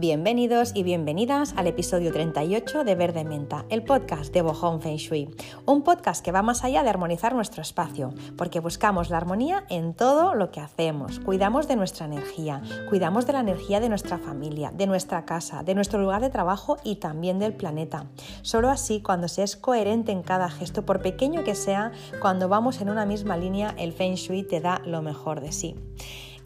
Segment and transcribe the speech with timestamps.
[0.00, 5.28] Bienvenidos y bienvenidas al episodio 38 de Verde Menta, el podcast de Bohong Feng Shui.
[5.66, 9.94] Un podcast que va más allá de armonizar nuestro espacio, porque buscamos la armonía en
[9.94, 11.18] todo lo que hacemos.
[11.18, 15.74] Cuidamos de nuestra energía, cuidamos de la energía de nuestra familia, de nuestra casa, de
[15.74, 18.06] nuestro lugar de trabajo y también del planeta.
[18.42, 21.90] Solo así, cuando se es coherente en cada gesto, por pequeño que sea,
[22.20, 25.74] cuando vamos en una misma línea, el Feng Shui te da lo mejor de sí.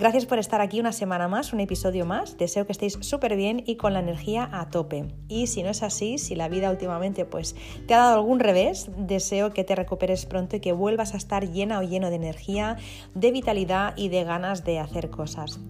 [0.02, 2.37] Gracias por estar aquí una semana más, un episodio más.
[2.37, 5.15] Deseo que estéis súper bien y con la energía a tope.
[5.28, 7.55] Y si no es así, si la vida últimamente pues
[7.87, 11.48] te ha dado algún revés, deseo que te recuperes pronto y que vuelvas a estar
[11.48, 12.78] llena o lleno de energía,
[13.15, 15.61] de vitalidad y de ganas de hacer cosas.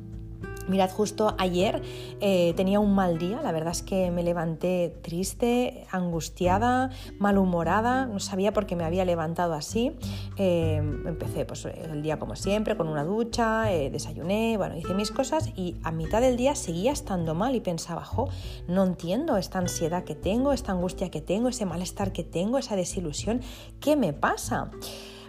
[0.68, 1.82] Mirad, justo ayer
[2.20, 8.20] eh, tenía un mal día, la verdad es que me levanté triste, angustiada, malhumorada, no
[8.20, 9.96] sabía por qué me había levantado así.
[10.36, 15.10] Eh, empecé pues, el día como siempre, con una ducha, eh, desayuné, bueno, hice mis
[15.10, 18.28] cosas y a mitad del día seguía estando mal y pensaba, jo,
[18.68, 22.76] no entiendo esta ansiedad que tengo, esta angustia que tengo, ese malestar que tengo, esa
[22.76, 23.40] desilusión,
[23.80, 24.70] ¿qué me pasa?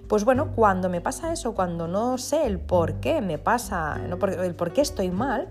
[0.08, 4.00] Pues bueno, cuando me pasa eso, cuando no sé el por qué me pasa,
[4.44, 5.50] el por qué estoy mal,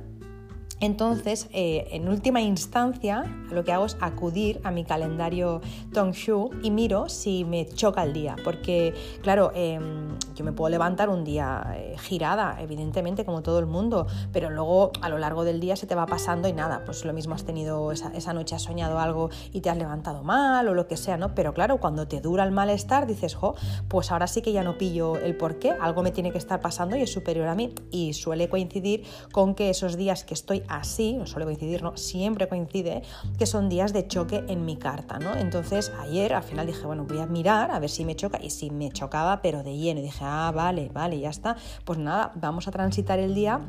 [0.83, 5.61] entonces, eh, en última instancia, lo que hago es acudir a mi calendario
[5.93, 11.09] Tongshu y miro si me choca el día, porque claro, em, yo me puedo levantar
[11.09, 15.61] un día eh, girada, evidentemente, como todo el mundo, pero luego a lo largo del
[15.61, 18.57] día se te va pasando y nada, pues lo mismo has tenido esa, esa noche,
[18.57, 21.33] has soñado algo y te has levantado mal o lo que sea, ¿no?
[21.37, 23.55] Pero claro, cuando te dura el malestar, dices, jo,
[23.87, 26.61] pues ahora sí que ya no pillo el por qué, algo me tiene que estar
[26.61, 27.73] pasando y es superior a mí.
[27.93, 32.49] Y suele coincidir con que esos días que estoy así, no suele coincidir, no, siempre
[32.49, 33.03] coincide
[33.39, 35.37] que son días de choque en mi carta, ¿no?
[35.37, 38.51] Entonces ayer al final dije, bueno, voy a mirar a ver si me choca y
[38.51, 42.33] si me chocaba, pero de lleno, y dije, ah, vale, vale, ya está, pues nada,
[42.37, 43.61] vamos a transitar el día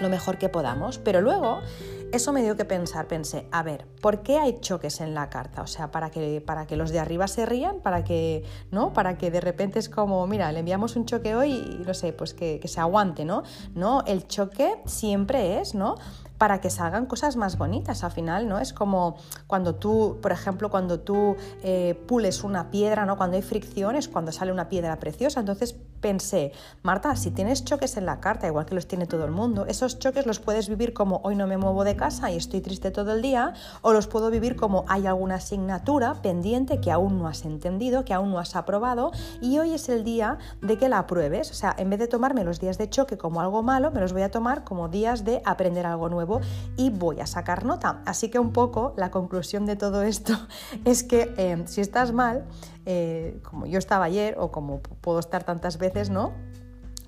[0.00, 1.60] lo mejor que podamos, pero luego
[2.12, 5.62] eso me dio que pensar, pensé, a ver, ¿por qué hay choques en la carta?
[5.62, 8.92] O sea, para que, para que los de arriba se rían, para que, ¿no?
[8.92, 12.12] Para que de repente es como, mira, le enviamos un choque hoy y no sé,
[12.12, 13.42] pues que, que se aguante, ¿no?
[13.74, 15.96] No, el choque siempre es, ¿no?
[16.38, 18.02] Para que salgan cosas más bonitas.
[18.04, 18.58] Al final, ¿no?
[18.58, 19.16] Es como
[19.46, 23.16] cuando tú, por ejemplo, cuando tú eh, pules una piedra, ¿no?
[23.16, 25.40] Cuando hay fricciones, cuando sale una piedra preciosa.
[25.40, 29.30] Entonces pensé, Marta, si tienes choques en la carta, igual que los tiene todo el
[29.30, 32.60] mundo, esos choques los puedes vivir como hoy no me muevo de casa y estoy
[32.60, 37.18] triste todo el día, o los puedo vivir como hay alguna asignatura pendiente que aún
[37.18, 40.88] no has entendido, que aún no has aprobado, y hoy es el día de que
[40.88, 41.52] la apruebes.
[41.52, 44.12] O sea, en vez de tomarme los días de choque como algo malo, me los
[44.12, 46.31] voy a tomar como días de aprender algo nuevo
[46.76, 48.02] y voy a sacar nota.
[48.06, 50.34] Así que un poco la conclusión de todo esto
[50.84, 52.44] es que eh, si estás mal,
[52.86, 56.32] eh, como yo estaba ayer o como puedo estar tantas veces, ¿no?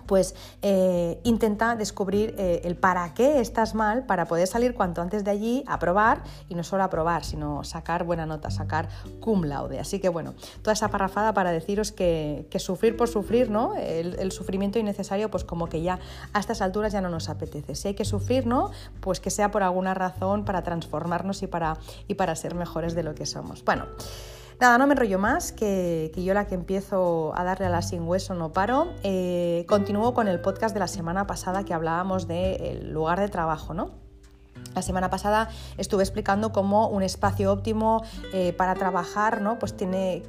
[0.07, 5.25] Pues eh, intenta descubrir eh, el para qué estás mal para poder salir cuanto antes
[5.25, 8.89] de allí a probar y no solo a probar, sino sacar buena nota, sacar
[9.21, 9.81] cum laude.
[9.81, 13.75] Así que bueno, toda esa parrafada para deciros que, sufrir por sufrir, ¿no?
[13.75, 15.99] El, sufrimiento innecesario, pues como que ya
[16.33, 17.75] a estas alturas ya no nos apetece.
[17.75, 18.71] Si hay que sufrir, ¿no?
[19.01, 21.77] Pues que sea por alguna razón para transformarnos y para,
[22.09, 23.65] y para ser mejores de lo que somos.
[23.65, 23.87] Bueno.
[24.61, 28.03] Nada, no me enrollo más, que, yo la que empiezo a darle a la sin
[28.03, 28.93] hueso no paro.
[29.03, 33.75] Eh, continúo con el podcast de la semana pasada que hablábamos del lugar de trabajo,
[33.75, 34.04] ¿no?
[34.75, 35.49] La semana pasada
[35.79, 38.03] estuve explicando cómo un espacio óptimo
[38.33, 39.59] eh, para trabajar, ¿no?
[39.59, 40.23] Pues tiene,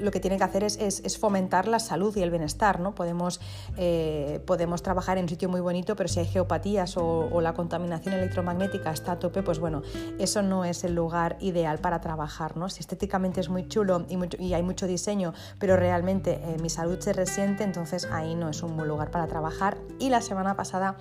[0.00, 2.80] lo que tiene que hacer es, fomentar la salud y el bienestar.
[2.80, 2.94] ¿no?
[2.94, 3.40] Podemos,
[3.76, 8.14] eh, podemos trabajar en un sitio muy bonito, pero si hay geopatías o, la contaminación
[8.14, 9.82] electromagnética está a tope, pues bueno,
[10.18, 12.56] eso no es el lugar ideal para trabajar.
[12.56, 12.68] ¿no?
[12.68, 14.06] Si estéticamente es muy chulo
[14.38, 18.62] y, hay mucho diseño, pero realmente eh, mi salud se resiente, entonces ahí no es
[18.62, 19.78] un buen lugar para trabajar.
[19.98, 20.96] Y la semana pasada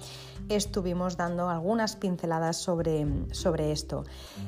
[0.49, 4.03] estuvimos dando algunas pinceladas sobre, sobre esto.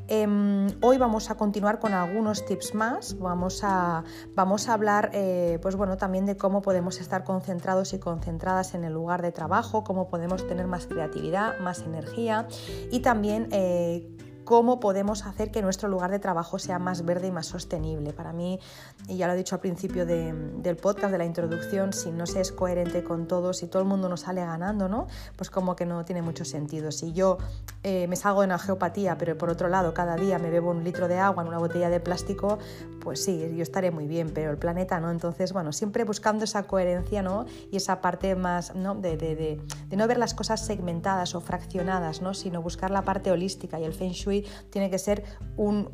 [0.07, 4.03] Em, hoy vamos a continuar con algunos tips más, vamos a,
[4.35, 8.83] vamos a hablar eh, pues bueno, también de cómo podemos estar concentrados y concentradas en
[8.83, 12.47] el lugar de trabajo, cómo podemos tener más creatividad, más energía
[12.91, 14.07] y también eh,
[14.49, 18.13] cómo podemos hacer que nuestro lugar de trabajo sea más verde y más sostenible.
[18.13, 18.59] Para mí,
[19.07, 22.41] y ya lo he dicho al principio del podcast, de la introducción, si no se
[22.41, 25.05] es coherente con todo, si todo el mundo nos sale ganando, ¿no?
[25.35, 26.91] Pues como que no tiene mucho sentido.
[26.91, 27.37] Si yo
[27.83, 31.07] eh, me salgo en geopatía, pero por otro lado cada día me bebo un litro
[31.07, 32.57] de agua en una botella de plástico,
[33.01, 35.11] pues sí, yo estaré muy bien, pero el planeta no.
[35.11, 37.45] Entonces, bueno, siempre buscando esa coherencia, ¿no?
[37.69, 38.95] Y esa parte más, ¿no?
[38.95, 42.33] De, de no ver las cosas segmentadas o fraccionadas, ¿no?
[42.33, 44.38] Sino buscar la parte holística y el feng shui
[44.69, 45.23] tiene que ser
[45.57, 45.89] un,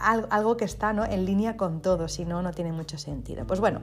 [0.00, 1.04] algo que está ¿no?
[1.04, 3.46] en línea con todo, si no, no tiene mucho sentido.
[3.46, 3.80] Pues bueno,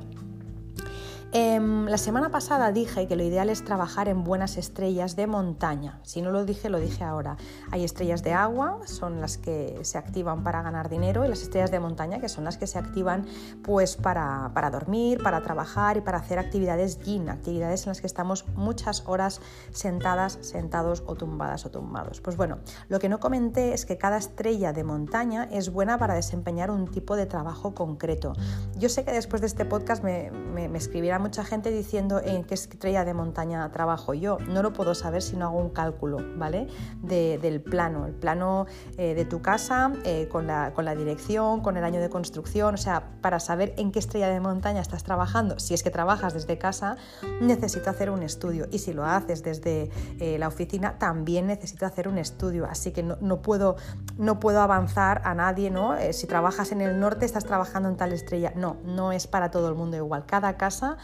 [1.33, 5.99] Em, la semana pasada dije que lo ideal es trabajar en buenas estrellas de montaña.
[6.03, 7.35] Si no lo dije, lo dije ahora.
[7.69, 11.69] Hay estrellas de agua, son las que se activan para ganar dinero, y las estrellas
[11.69, 13.25] de montaña, que son las que se activan
[13.61, 18.07] pues, para, para dormir, para trabajar y para hacer actividades yin, actividades en las que
[18.07, 19.41] estamos muchas horas
[19.71, 22.21] sentadas, sentados o tumbadas o tumbados.
[22.21, 26.13] Pues bueno, lo que no comenté es que cada estrella de montaña es buena para
[26.13, 28.31] desempeñar un tipo de trabajo concreto.
[28.77, 30.77] Yo sé que después de este podcast me, me, me
[31.19, 34.37] mucha gente diciendo en qué estrella de montaña trabajo yo.
[34.47, 36.67] No lo puedo saber si no hago un cálculo, ¿vale?
[37.01, 38.65] del plano, el plano
[38.97, 42.75] eh, de tu casa, eh, con, la, con la dirección, con el año de construcción,
[42.75, 46.33] o sea, para saber en qué estrella de montaña estás trabajando, si es que trabajas
[46.33, 46.97] desde casa,
[47.41, 48.67] necesito hacer un estudio.
[48.71, 52.65] Y si lo haces desde eh, la oficina, también necesito hacer un estudio.
[52.65, 53.75] Así que no, no puedo,
[54.17, 55.95] no puedo avanzar a nadie, ¿no?
[56.11, 58.53] si trabajas en el norte, estás trabajando en tal estrella.
[58.55, 60.25] No, no es para todo el mundo igual.
[60.25, 60.97] Cada casa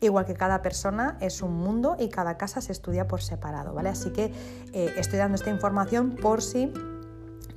[0.00, 3.88] Igual que cada persona es un mundo y cada casa se estudia por separado, ¿vale?
[3.88, 4.32] Así que
[4.72, 6.72] eh, estoy dando esta información por si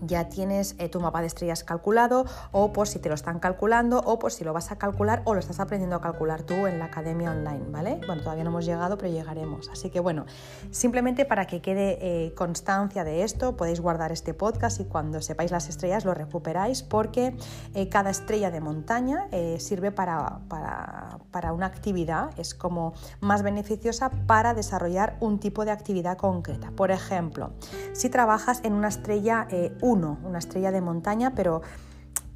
[0.02, 4.00] ya tienes eh, tu mapa de estrellas calculado o por si te lo están calculando
[4.00, 6.80] o por si lo vas a calcular o lo estás aprendiendo a calcular tú en
[6.80, 8.00] la academia online, ¿vale?
[8.08, 9.70] Bueno, todavía no hemos llegado, pero llegaremos.
[9.70, 10.26] Así que bueno,
[10.72, 15.52] simplemente para que quede eh, constancia de esto, podéis guardar este podcast y cuando sepáis
[15.52, 17.36] las estrellas lo recuperáis porque
[17.74, 19.28] eh, cada estrella de montaña
[19.58, 25.72] sirve para, para, para una actividad, es como más beneficiosa para desarrollar un tipo de
[25.72, 26.72] actividad concreta.
[26.72, 27.52] Por ejemplo,
[27.94, 29.48] si trabajas en una estrella
[29.82, 31.62] 1, una estrella de montaña, pero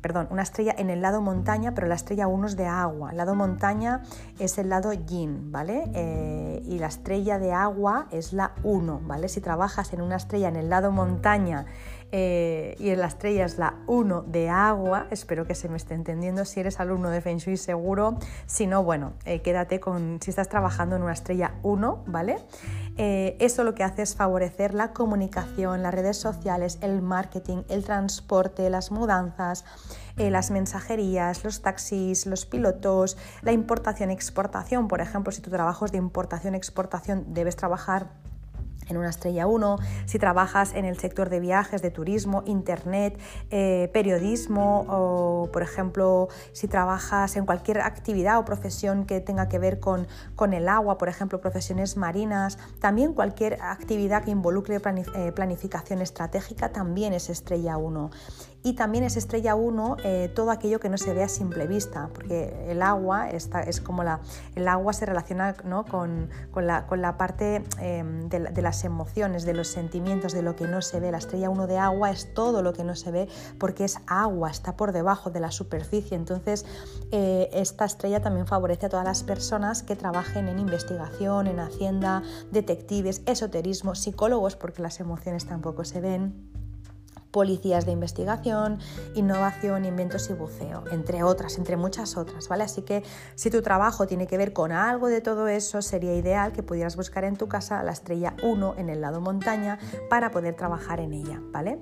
[0.05, 3.09] perdón, una estrella en el lado montaña, pero la estrella 1 es de agua.
[3.09, 4.03] El lado montaña
[4.37, 5.89] es el lado yin, ¿vale?
[5.95, 9.29] Eh, y la estrella de agua es la 1, ¿vale?
[9.29, 11.65] Si trabajas en una estrella en el lado montaña
[12.17, 15.95] eh, y en la estrella es la 1 de agua, espero que se me esté
[15.95, 20.29] entendiendo, si eres alumno de Feng Shui seguro, si no, bueno, eh, quédate con, si
[20.29, 22.37] estás trabajando en una estrella 1, ¿vale?
[22.95, 27.83] Eh, eso lo que hace es favorecer la comunicación, las redes sociales, el marketing, el
[27.83, 29.65] transporte, las mudanzas,
[30.15, 35.97] las mensajerías, los taxis, los pilotos, la importación-exportación, por ejemplo, si tu trabajo es de
[35.97, 38.07] importación-exportación, debes trabajar
[38.87, 43.17] en una estrella 1, si trabajas en el sector de viajes, de turismo, internet,
[43.49, 49.59] eh, periodismo o, por ejemplo, si trabajas en cualquier actividad o profesión que tenga que
[49.59, 55.31] ver con, con el agua, por ejemplo, profesiones marinas, también cualquier actividad que involucre eh,
[55.31, 58.11] planificación estratégica también es estrella 1
[58.65, 62.09] y también es estrella 1 eh, todo aquello que no se ve a simple vista,
[62.11, 64.21] porque el agua está, es como la,
[64.55, 65.85] el agua se relaciona ¿no?
[65.85, 70.55] con, con, la, con, la, parte em, de, las emociones, de los sentimientos, de lo
[70.55, 71.11] que no se ve.
[71.11, 73.27] La estrella 1 de agua es todo lo que no se ve
[73.59, 76.17] porque es agua, está por debajo de la superficie.
[76.17, 76.65] Entonces,
[77.11, 82.23] eh, esta estrella también favorece a todas las personas que trabajen en investigación, en hacienda,
[82.51, 86.54] detectives, esoterismo, psicólogos, porque las emociones tampoco se ven
[87.35, 88.79] policías de investigación,
[89.13, 92.63] innovación, inventos y buceo, entre otras, entre muchas otras, ¿vale?
[92.63, 93.03] Así que
[93.35, 96.95] si tu trabajo tiene que ver con algo de todo eso, sería ideal que pudieras
[96.95, 99.79] buscar en tu casa la estrella 1 en el lado montaña
[100.09, 101.77] para poder trabajar en ella, ¿vale?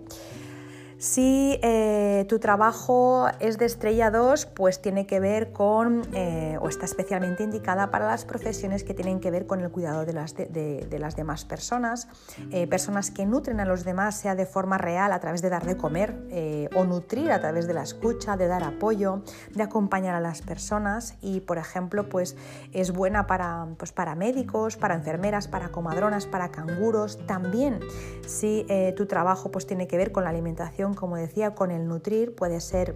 [1.04, 6.70] Si eh, tu trabajo es de estrella 2, pues tiene que ver con, eh, o
[6.70, 10.34] está especialmente indicada para las profesiones que tienen que ver con el cuidado de las,
[10.34, 12.08] de, las demás personas,
[12.52, 15.66] eh, personas que nutren a los demás, sea de forma real, a través de dar
[15.66, 19.24] de comer, o nutrir a través de la escucha, de dar apoyo,
[19.54, 21.16] de acompañar a las personas.
[21.20, 22.38] Y, por ejemplo, pues
[22.72, 27.82] es buena para, pues, para médicos, para enfermeras, para comadronas, para canguros, también
[28.26, 32.36] si tu trabajo pues tiene que ver con la alimentación como decía, con el nutrir
[32.36, 32.96] puede ser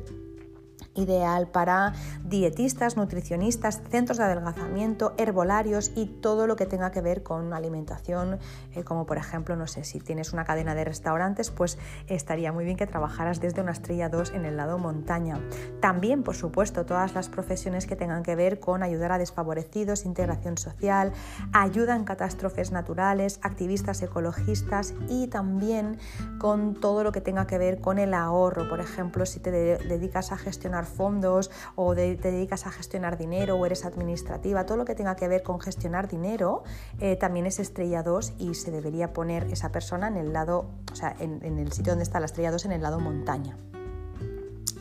[0.97, 7.23] ideal para dietistas, nutricionistas, centros de adelgazamiento, herbolarios y todo lo que tenga que ver
[7.23, 8.39] con alimentación,
[8.75, 11.77] eh, como por ejemplo, no sé, si tienes una cadena de restaurantes, pues
[12.07, 15.39] estaría muy bien que trabajaras desde una estrella 2 en el lado montaña.
[15.79, 20.57] También, por supuesto, todas las profesiones que tengan que ver con ayudar a desfavorecidos, integración
[20.57, 21.13] social,
[21.53, 25.99] ayuda en catástrofes naturales, activistas ecologistas y también
[26.39, 30.31] con todo lo que tenga que ver con el ahorro, por ejemplo, si te dedicas
[30.31, 34.95] a gestionar fondos o te dedicas a gestionar dinero o eres administrativa, todo lo que
[34.95, 36.63] tenga que ver con gestionar dinero
[36.99, 40.95] eh, también es estrella 2 y se debería poner esa persona en el lado, o
[40.95, 43.55] sea, en, el sitio donde está la estrella 2 en el lado montaña.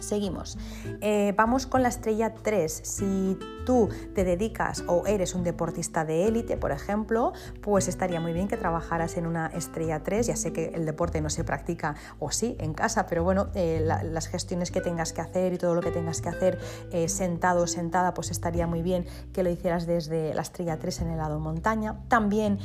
[0.06, 0.56] Seguimos.
[1.00, 2.80] Eh, vamos con la estrella 3.
[2.84, 8.32] Si tú te dedicas o eres un deportista de élite, por ejemplo, pues estaría muy
[8.32, 10.28] bien que trabajaras en una estrella 3.
[10.28, 13.80] Ya sé que el deporte no se practica, o sí, en casa, pero bueno, eh,
[13.84, 16.60] las gestiones que tengas que hacer y todo lo que tengas que hacer
[16.92, 21.00] eh, sentado o sentada, pues estaría muy bien que lo hicieras desde la estrella 3
[21.00, 21.96] en el lado montaña.
[22.06, 22.60] También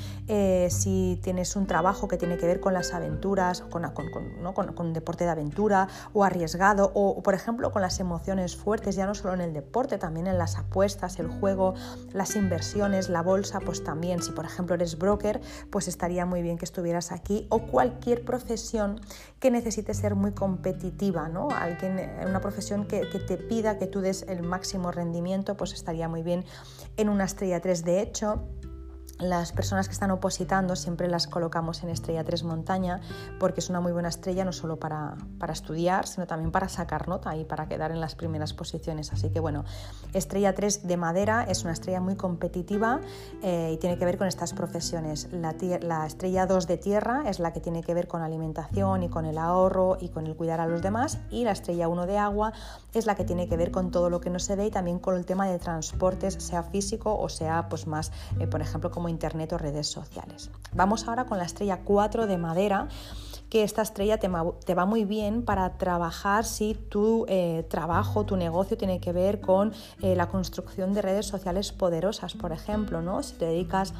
[0.70, 3.84] si tienes un trabajo que tiene que ver con las aventuras, con,
[4.54, 9.16] con, deporte de aventura o arriesgado o por ejemplo con las emociones fuertes, ya no
[9.16, 11.74] solo en el deporte, también en las apuestas, el juego,
[12.14, 16.58] las inversiones, la bolsa, pues también si por ejemplo eres broker, pues estaría muy bien
[16.58, 19.00] que estuvieras aquí o cualquier profesión
[19.40, 21.50] que necesite ser muy competitiva, ¿no?
[21.50, 26.08] Alguien, una profesión que, que te pida que tú des el máximo rendimiento, pues estaría
[26.08, 26.46] muy bien
[26.98, 28.48] en una estrella 3 de hecho
[29.22, 33.02] las personas que están opositando siempre las colocamos en estrella 3 montaña
[33.40, 37.08] porque es una muy buena estrella no solo para, para, estudiar, sino también para sacar
[37.08, 39.14] nota y para quedar en las primeras posiciones.
[39.14, 39.64] Así que bueno,
[40.14, 43.02] estrella 3 de madera es una estrella muy competitiva
[43.42, 45.30] eh, y tiene que ver con estas profesiones.
[45.32, 49.10] La, la, estrella 2 de tierra es la que tiene que ver con alimentación y
[49.10, 52.18] con el ahorro y con el cuidar a los demás y la estrella 1 de
[52.18, 52.54] agua
[52.94, 55.00] es la que tiene que ver con todo lo que no se ve y también
[55.00, 59.10] con el tema de transportes, sea físico o sea pues más, eh, por ejemplo, como
[59.12, 60.50] internet o redes sociales.
[60.74, 62.88] Vamos ahora con la estrella 4 de madera
[63.52, 68.78] que esta estrella te, va muy bien para trabajar si tu eh, trabajo, tu negocio
[68.78, 73.22] tiene que ver con eh, la construcción de redes sociales poderosas, por ejemplo, ¿no?
[73.24, 73.94] Si te dedicas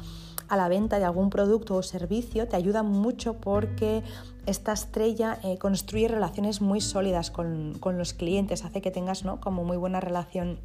[0.48, 4.02] a la venta de algún producto o servicio, te ayuda mucho porque
[4.46, 9.38] esta estrella eh, construye relaciones muy sólidas con, con, los clientes, hace que tengas ¿no?
[9.38, 10.60] como muy buena relación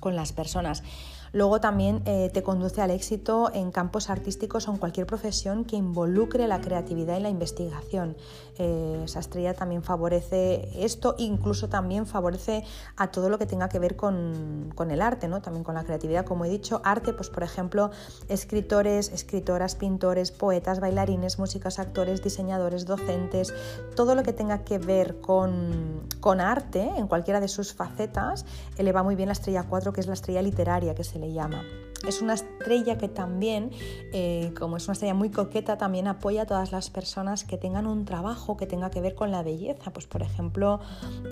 [0.00, 0.82] con las personas.
[1.32, 5.76] Luego también eh, te conduce al éxito en campos artísticos o en cualquier profesión que
[5.76, 8.16] involucre la creatividad y la investigación.
[8.58, 12.64] Eh, esa estrella también favorece esto, incluso también favorece
[12.96, 15.40] a todo lo que tenga que ver con, el arte, ¿no?
[15.40, 16.82] también con la creatividad, como he dicho.
[16.84, 17.90] Arte, pues por ejemplo,
[18.28, 23.54] escritores, escritoras, pintores, poetas, bailarines, músicos, actores, diseñadores, docentes,
[23.96, 26.02] todo lo que tenga que ver con,
[26.40, 28.44] arte en cualquiera de sus facetas,
[28.76, 31.64] eleva muy bien la estrella 4, que es la estrella literaria, que se le llama.
[32.06, 33.70] Es una estrella que también,
[34.12, 37.86] eh, como es una estrella muy coqueta, también apoya a todas las personas que tengan
[37.86, 39.92] un trabajo que tenga que ver con la belleza.
[39.92, 40.80] Pues por ejemplo,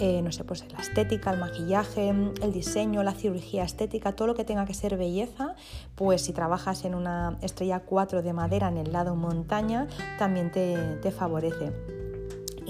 [0.00, 4.34] eh, no sé, pues la estética, el maquillaje, el diseño, la cirugía estética, todo lo
[4.34, 5.56] que tenga que ser belleza,
[5.96, 10.76] pues si trabajas en una estrella 4 de madera en el lado montaña, también te,
[11.02, 12.09] te favorece.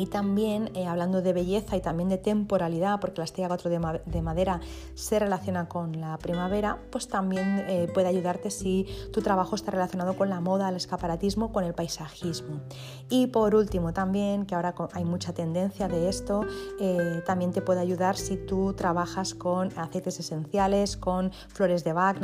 [0.00, 3.68] Y también, eh, hablando de belleza y también de temporalidad, porque la estrella 4
[4.06, 4.60] de, madera
[4.94, 10.16] se relaciona con la primavera, pues también eh, puede ayudarte si tu trabajo está relacionado
[10.16, 12.62] con la moda, el escaparatismo, con el paisajismo.
[13.10, 16.46] Y por último, también, que ahora hay mucha tendencia de esto,
[16.80, 22.16] eh, también te puede ayudar si tú trabajas con aceites esenciales, con flores de Bach,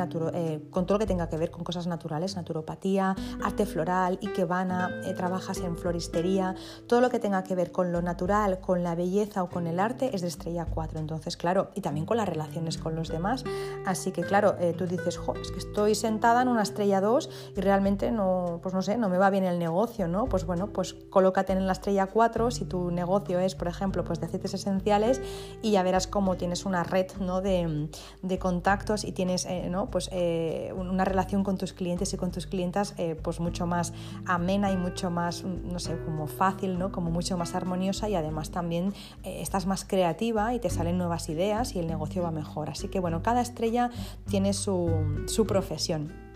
[0.71, 5.59] con todo lo que tenga que ver con cosas naturales, naturopatía, arte floral, ikebana, trabajas
[5.59, 6.55] en floristería,
[6.87, 9.79] todo lo que tenga que ver con lo natural, con la belleza o con el
[9.79, 10.99] arte es de estrella 4.
[10.99, 13.43] Entonces, claro, y también con las relaciones con los demás.
[13.85, 17.29] Así que, claro, eh, tú dices, jo, es que estoy sentada en una estrella 2
[17.55, 20.25] y realmente no, pues no sé, no me va bien el negocio, ¿no?
[20.25, 24.19] Pues bueno, pues colócate en la estrella 4 si tu negocio es, por ejemplo, pues
[24.19, 25.21] de aceites esenciales
[25.61, 27.41] y ya verás cómo tienes una red ¿no?
[27.41, 27.89] de,
[28.21, 29.89] de contactos y tienes eh, ¿no?
[29.89, 33.93] pues, eh, una relación con tus clientes y con tus clientas pues mucho más
[34.25, 36.91] amena y mucho más, no sé, como fácil, ¿no?
[36.91, 41.29] Como mucho más armoniosa y además también eh, estás más creativa y te salen nuevas
[41.29, 42.69] ideas y el negocio va mejor.
[42.69, 43.89] Así que bueno, cada estrella
[44.29, 44.89] tiene su,
[45.27, 46.26] su profesión.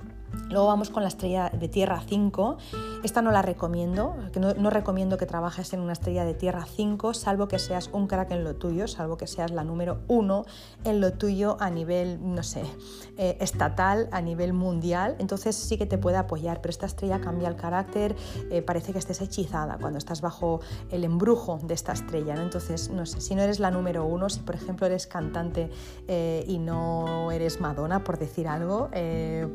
[0.49, 2.57] Luego vamos con la estrella de tierra 5.
[3.03, 4.15] Esta no la recomiendo,
[4.57, 8.31] no, recomiendo que trabajes en una estrella de tierra 5, salvo que seas un crack
[8.31, 10.45] en lo tuyo, salvo que seas la número 1
[10.83, 12.63] en lo tuyo a nivel, no sé,
[13.17, 15.15] eh, estatal, a nivel mundial.
[15.19, 18.15] Entonces sí que te puede apoyar, pero esta estrella cambia el carácter,
[18.51, 20.61] eh, parece que estés hechizada cuando estás bajo
[20.91, 22.35] el embrujo de esta estrella.
[22.35, 25.69] Entonces, no sé, si no eres la número 1, si por ejemplo eres cantante
[26.07, 28.89] eh, y no eres Madonna, por decir algo,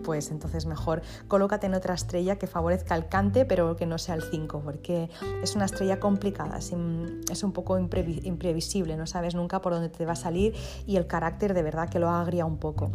[0.04, 4.14] pues entonces mejor colócate en otra estrella que favorezca el cante, pero que no sea
[4.14, 5.10] el 5, porque
[5.42, 10.12] es una estrella complicada, es, un poco imprevisible, no sabes nunca por dónde te va
[10.12, 10.54] a salir
[10.86, 12.92] y el carácter de verdad que lo agria un poco.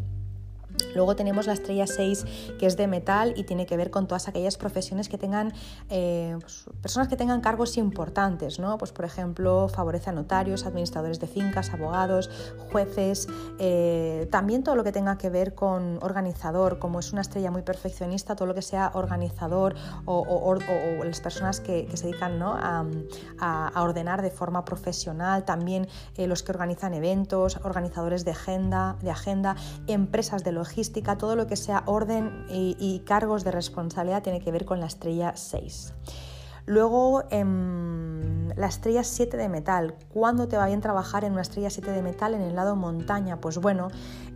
[0.95, 2.25] Luego tenemos la estrella 6
[2.59, 5.53] que es de metal y tiene que ver con todas aquellas profesiones que tengan,
[5.89, 8.77] eh, pues, personas que tengan cargos importantes, ¿no?
[8.77, 12.29] Pues por ejemplo favorece a notarios, administradores de fincas, abogados,
[12.71, 13.27] jueces,
[13.59, 17.61] eh, también todo lo que tenga que ver con organizador, como es una estrella muy
[17.61, 19.75] perfeccionista, todo lo que sea organizador
[20.05, 20.55] o,
[21.03, 22.55] las personas que, se dedican ¿no?
[22.57, 25.87] a, ordenar de forma profesional, también
[26.17, 29.55] eh, los que organizan eventos, organizadores de agenda, de agenda
[29.87, 34.65] empresas de logística, todo lo que sea orden y, cargos de responsabilidad tiene que ver
[34.65, 35.93] con la estrella 6.
[36.65, 39.95] Luego, em, la estrella 7 de metal.
[40.09, 43.39] ¿Cuándo te va bien trabajar en una estrella 7 de metal en el lado montaña?
[43.39, 43.87] Pues bueno,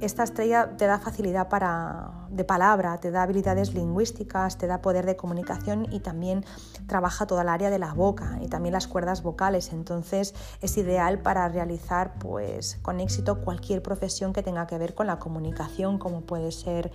[0.02, 5.06] esta estrella te da facilidad para, de palabra, te da habilidades lingüísticas, te da poder
[5.06, 6.46] de comunicación y también
[6.88, 9.72] trabaja toda el área de la boca y también las cuerdas vocales.
[9.74, 15.08] Entonces es ideal para realizar pues, con éxito cualquier profesión que tenga que ver con
[15.08, 16.92] la comunicación, como puede ser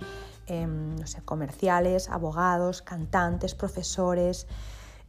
[0.47, 0.95] em,
[1.25, 4.47] comerciales, abogados, cantantes, profesores.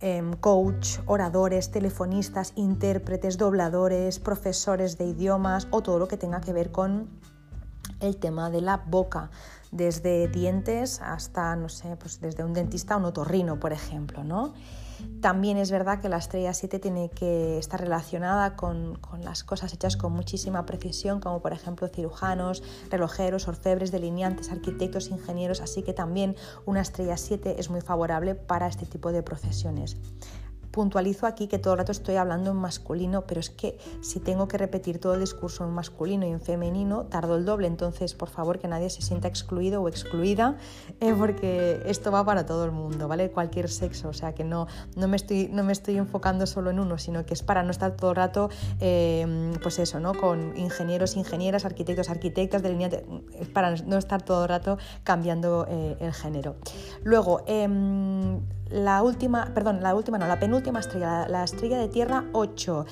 [0.05, 6.53] Em, coach, oradores, telefonistas, intérpretes, dobladores, profesores de idiomas o todo lo que tenga que
[6.53, 7.09] ver con
[8.01, 9.31] el tema de la boca,
[9.71, 14.55] desde dientes hasta, no sé, pues desde un dentista a un otorrino, por ejemplo, ¿no?
[15.21, 19.97] También es verdad que la estrella 7 tiene que estar relacionada con, las cosas hechas
[19.97, 26.35] con muchísima precisión, como por ejemplo cirujanos, relojeros, orfebres, delineantes, arquitectos, ingenieros, así que también
[26.67, 29.97] una estrella 7 es muy favorable para este tipo de profesiones.
[30.73, 34.49] Puntualizo aquí que todo el rato estoy hablando en masculino, pero es que si tengo
[34.49, 37.67] que repetir todo el discurso en masculino y en femenino, tardo el doble.
[37.67, 40.57] Entonces, por favor, que nadie se sienta excluido o excluida,
[41.01, 43.31] eh, porque esto va para todo el mundo, ¿vale?
[43.31, 44.09] Cualquier sexo.
[44.09, 47.27] O sea, que no, no, me estoy, no me estoy enfocando solo en uno, sino
[47.27, 48.49] que es para no estar todo el rato,
[48.81, 50.15] eh, pues eso, ¿no?
[50.15, 53.03] Con ingenieros, ingenieras, arquitectos, arquitectas, delineantes,
[53.39, 56.57] es para no estar todo el rato cambiando eh, el género.
[57.03, 62.25] Luego, em, la última, perdón, la última no, la penúltima estrella, la estrella de tierra
[62.33, 62.87] 8.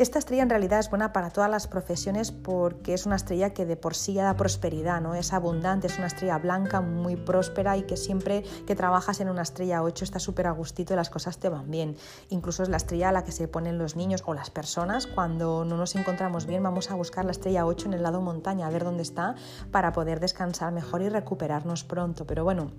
[0.00, 3.66] Esta estrella en realidad es buena para todas las profesiones porque es una estrella que
[3.66, 5.14] de por sí ya da prosperidad, ¿no?
[5.14, 9.42] Es abundante, es una estrella blanca, muy próspera y que siempre que trabajas en una
[9.42, 11.96] estrella 8 está súper a gustito y las cosas te van bien.
[12.30, 15.66] Incluso es la estrella a la que se ponen los niños o las personas cuando
[15.66, 18.70] no nos encontramos bien, vamos a buscar la estrella 8 en el lado montaña, a
[18.70, 19.34] ver dónde está
[19.70, 22.26] para poder descansar mejor y recuperarnos pronto.
[22.26, 22.70] Pero bueno,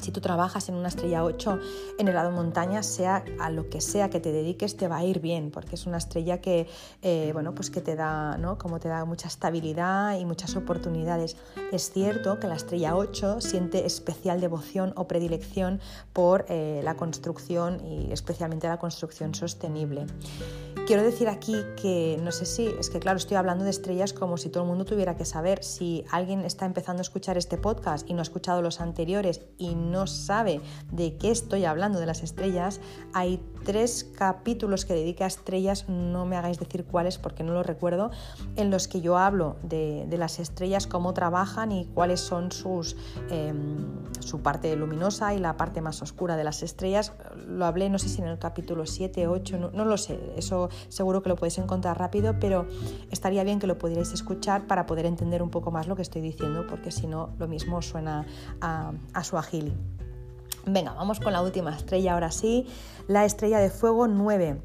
[0.00, 1.58] si tú trabajas en una estrella 8
[1.98, 5.04] en el lado montaña, sea a lo que sea que te dediques, te va a
[5.04, 6.68] ir bien, porque es una estrella que,
[7.02, 8.58] eh, bueno, pues que te da, ¿no?
[8.58, 11.36] Como te da mucha estabilidad y muchas oportunidades.
[11.72, 15.80] Es cierto que la estrella 8 siente especial devoción o predilección
[16.12, 20.06] por eh, la construcción y especialmente la construcción sostenible.
[20.88, 24.38] Quiero decir aquí que no sé si, es que claro, estoy hablando de estrellas como
[24.38, 25.62] si todo el mundo tuviera que saber.
[25.62, 29.74] Si alguien está empezando a escuchar este podcast y no ha escuchado los anteriores y
[29.74, 32.80] no sabe de qué estoy hablando de las estrellas,
[33.12, 37.62] hay tres capítulos que dedique a estrellas, no me hagáis decir cuáles porque no lo
[37.62, 38.10] recuerdo,
[38.56, 42.96] en los que yo hablo de, las estrellas, cómo trabajan y cuáles son sus,
[43.28, 43.76] em,
[44.20, 47.12] su parte luminosa y la parte más oscura de las estrellas.
[47.46, 50.70] Lo hablé, no sé si en el capítulo 7, 8, no, no lo sé, eso
[50.88, 52.66] seguro que lo podéis encontrar rápido, pero
[53.10, 56.22] estaría bien que lo pudierais escuchar para poder entender un poco más lo que estoy
[56.22, 58.26] diciendo, porque si no, lo mismo suena
[58.60, 58.92] a,
[59.24, 59.74] su agili.
[60.66, 62.66] Venga, vamos con la última estrella ahora sí,
[63.06, 64.60] la estrella de fuego 9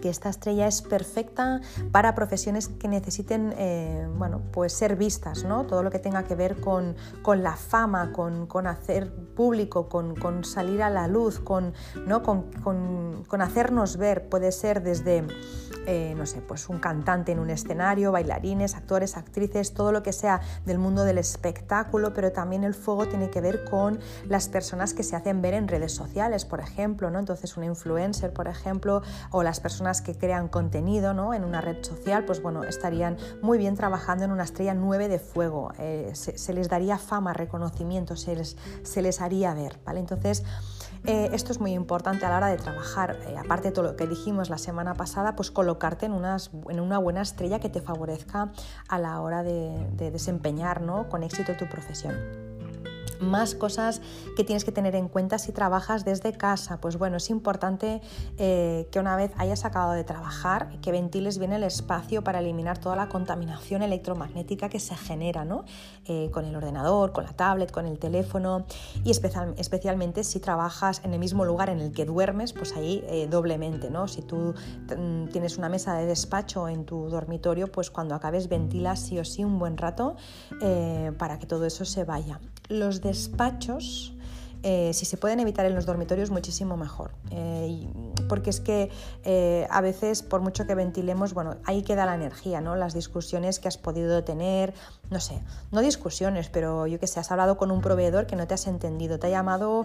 [0.00, 1.60] que esta estrella es perfecta
[1.92, 5.64] para profesiones que necesiten eh, bueno, pues ser vistas, ¿no?
[5.64, 10.90] todo lo que tenga que ver con, la fama, con, hacer público, con, salir a
[10.90, 11.74] la luz, con,
[12.06, 12.22] ¿no?
[12.22, 15.24] con hacernos ver, puede ser desde
[15.86, 20.12] eh, no sé, pues un cantante en un escenario, bailarines, actores, actrices, todo lo que
[20.12, 24.94] sea del mundo del espectáculo, pero también el fuego tiene que ver con las personas
[24.94, 27.18] que se hacen ver en redes sociales, por ejemplo, ¿no?
[27.18, 31.34] Entonces, una influencer, por ejemplo, o las personas que crean contenido ¿no?
[31.34, 35.18] en una red social, pues bueno, estarían muy bien trabajando en una estrella 9 de
[35.18, 35.72] fuego.
[35.78, 40.00] Eh, se, les daría fama, reconocimiento, se les, se les haría ver, ¿vale?
[40.00, 40.44] Entonces,
[41.06, 43.96] eh, esto es muy importante a la hora de trabajar, eh, aparte de todo lo
[43.96, 48.52] que dijimos la semana pasada, pues colocarte en, en una buena estrella que te favorezca
[48.88, 51.08] a la hora de, desempeñar ¿no?
[51.08, 52.53] con éxito tu profesión.
[53.24, 54.00] Más cosas
[54.36, 56.80] que tienes que tener en cuenta si trabajas desde casa.
[56.80, 58.00] Pues bueno, es importante
[58.38, 62.78] eh, que una vez hayas acabado de trabajar, que ventiles bien el espacio para eliminar
[62.78, 65.64] toda la contaminación electromagnética que se genera ¿no?
[66.06, 68.66] Eh, con el ordenador, con la tablet, con el teléfono
[69.04, 73.26] y especialmente si trabajas en el mismo lugar en el que duermes, pues ahí eh,
[73.30, 73.90] doblemente.
[73.90, 74.08] ¿no?
[74.08, 74.54] Si tú
[74.96, 79.24] mm, tienes una mesa de despacho en tu dormitorio, pues cuando acabes ventilas sí o
[79.24, 80.16] sí un buen rato
[81.18, 82.40] para que todo eso se vaya.
[82.68, 84.14] Los despachos,
[84.62, 87.10] eh, si se pueden evitar en los dormitorios, muchísimo mejor.
[87.30, 87.86] Eh,
[88.28, 88.90] porque es que
[89.24, 92.74] eh, a veces, por mucho que ventilemos, bueno, ahí queda la energía, ¿no?
[92.74, 94.72] Las discusiones que has podido tener,
[95.10, 95.40] no sé,
[95.70, 98.66] no discusiones, pero yo que sé, has hablado con un proveedor que no te has
[98.66, 99.84] entendido, te ha llamado,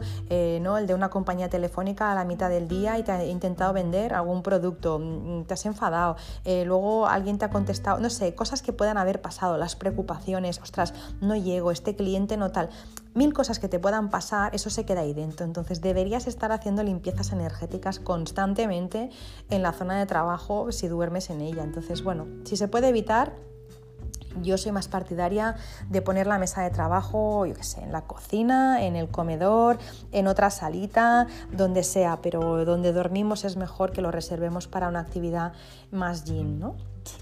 [0.61, 0.77] ¿no?
[0.77, 4.13] El de una compañía telefónica a la mitad del día y te ha intentado vender
[4.13, 8.73] algún producto, mm, te has enfadado, luego alguien te ha contestado, no sé, cosas que
[8.73, 12.69] puedan haber pasado, las preocupaciones, ostras, no llego, este cliente no tal
[13.13, 15.45] mil cosas que te puedan pasar, eso se queda ahí dentro.
[15.45, 19.09] Entonces deberías estar haciendo limpiezas energéticas constantemente
[19.49, 21.63] en la zona de trabajo si duermes en ella.
[21.63, 23.33] Entonces, bueno, si se puede evitar,
[24.41, 25.55] yo soy más partidaria
[25.89, 29.77] de poner la mesa de trabajo, yo qué sé, en la cocina, en el comedor,
[30.11, 34.99] en otra salita, donde sea, pero donde dormimos es mejor que lo reservemos para una
[34.99, 35.53] actividad
[35.91, 36.75] más yin, ¿no?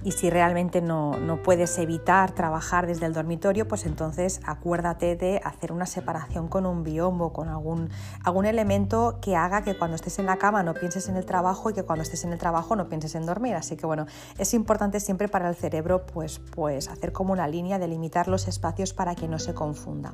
[0.03, 5.71] Y si realmente no, puedes evitar trabajar desde el dormitorio, pues entonces acuérdate de hacer
[5.71, 7.89] una separación con un biombo, con algún,
[8.23, 11.69] algún elemento que haga que cuando estés en la cama no pienses en el trabajo
[11.69, 13.55] y que cuando estés en el trabajo no pienses en dormir.
[13.55, 14.05] Así que bueno,
[14.37, 18.93] es importante siempre para el cerebro pues, pues hacer como una línea, delimitar los espacios
[18.93, 20.13] para que no se confunda.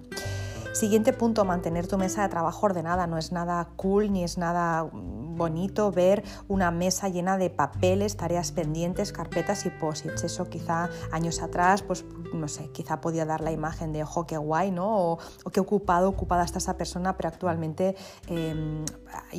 [0.73, 3.05] Siguiente punto, mantener tu mesa de trabajo ordenada.
[3.05, 4.89] No es nada cool ni es nada
[5.37, 10.23] bonito ver una mesa llena de papeles, tareas pendientes, carpetas y posits.
[10.23, 14.37] Eso quizá años atrás, pues no sé, quizá podía dar la imagen de ojo, qué
[14.37, 15.13] guay, ¿no?
[15.13, 15.19] O,
[15.51, 17.95] qué ocupado, ocupada está esa persona, pero actualmente
[18.27, 18.83] em,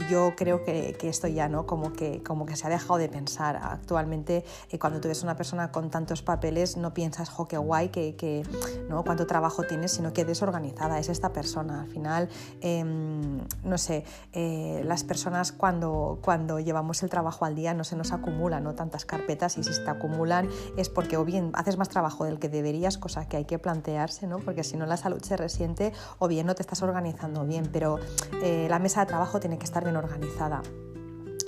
[0.09, 1.66] yo creo que, esto ya, ¿no?
[1.66, 3.57] Como que, como que se ha dejado de pensar.
[3.57, 7.88] Actualmente, eh, cuando tú ves una persona con tantos papeles, no piensas, ojo, qué guay,
[7.88, 8.44] que,
[8.88, 9.04] ¿no?
[9.04, 11.83] cuánto trabajo tienes, sino que desorganizada es persona.
[11.83, 12.28] Al final,
[12.61, 15.84] em, no sé, eh, las personas cuando,
[16.23, 18.75] cuando llevamos el trabajo al día no se nos acumulan ¿no?
[18.75, 22.38] tantas carpetas y si se te acumulan es porque o bien haces más trabajo del
[22.38, 24.38] que deberías, cosa que hay que plantearse, ¿no?
[24.38, 27.99] porque si no la salud se resiente o bien no te estás organizando bien, pero
[28.42, 30.62] eh, la mesa de trabajo tiene que estar bien organizada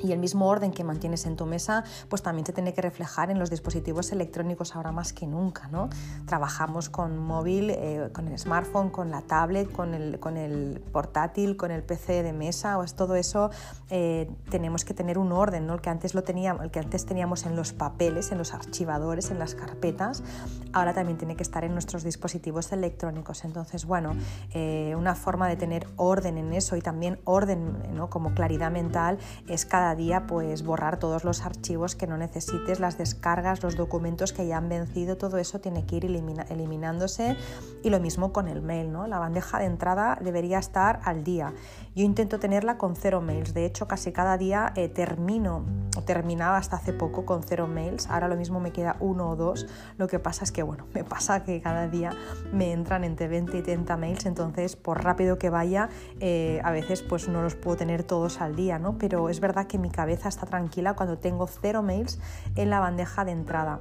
[0.02, 3.30] y el mismo orden que mantienes en tu mesa, pues también se tiene que reflejar
[3.30, 5.88] en los dispositivos electrónicos ahora más que nunca, ¿no?
[6.26, 11.56] Trabajamos con móvil, eh, con el smartphone, con la tablet, con el, con el portátil,
[11.56, 13.50] con el PC de mesa, o es todo eso,
[13.90, 15.74] eh, tenemos que tener un orden, ¿no?
[15.74, 19.30] El que antes lo teníamos, el que antes teníamos en los papeles, en los archivadores,
[19.30, 20.22] en las carpetas,
[20.72, 23.44] ahora también tiene que estar en nuestros dispositivos electrónicos.
[23.44, 24.16] Entonces, bueno,
[24.52, 28.10] eh, una forma de tener orden en eso y también orden, ¿no?
[28.10, 32.98] Como claridad mental es cada día pues borrar todos los archivos que no necesites, las
[32.98, 37.36] descargas, los documentos que ya han vencido, todo eso tiene que ir eliminándose
[37.82, 39.06] y lo mismo con el mail, ¿no?
[39.06, 41.52] La bandeja de entrada debería estar al día.
[41.96, 45.64] Yo intento tenerla con cero mails, de hecho casi cada día eh, termino,
[45.96, 49.34] o terminaba hasta hace poco con cero mails, ahora lo mismo me queda uno o
[49.34, 52.10] dos, lo que pasa es que bueno, me pasa que cada día
[52.52, 55.88] me entran entre 20 y 30 mails, entonces por rápido que vaya,
[56.20, 58.98] eh, a veces pues no los puedo tener todos al día, ¿no?
[58.98, 62.20] Pero es verdad que mi cabeza está tranquila cuando tengo cero mails
[62.56, 63.80] en la bandeja de entrada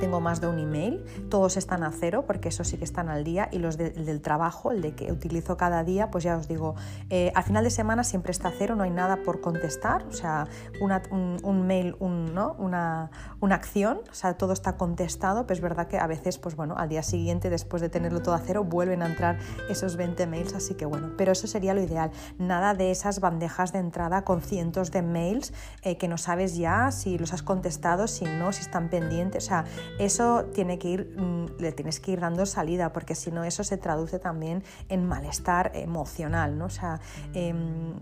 [0.00, 3.24] tengo más de un email, todos están a cero porque eso sí que están al
[3.24, 6.74] día y los del trabajo, el de que utilizo cada día, pues ya os digo,
[7.08, 10.12] eh, al final de semana siempre está a cero, no hay nada por contestar, o
[10.12, 10.48] sea,
[10.80, 12.56] un, mail, ¿no?
[12.58, 16.56] una, una, acción, o sea, todo está contestado, pero es verdad que a veces, pues
[16.56, 19.38] bueno, al día siguiente, después de tenerlo todo a cero, vuelven a entrar
[19.70, 23.72] esos 20 mails, así que bueno, pero eso sería lo ideal, nada de esas bandejas
[23.72, 28.08] de entrada con cientos de mails eh, que no sabes ya si los has contestado,
[28.08, 29.64] si no, si están pendientes, o sea,
[29.98, 33.64] eso tiene que ir, mm, le tienes que ir dando salida, porque si no, eso
[33.64, 36.66] se traduce también en malestar emocional, ¿no?
[36.66, 37.00] O sea,
[37.34, 37.94] em,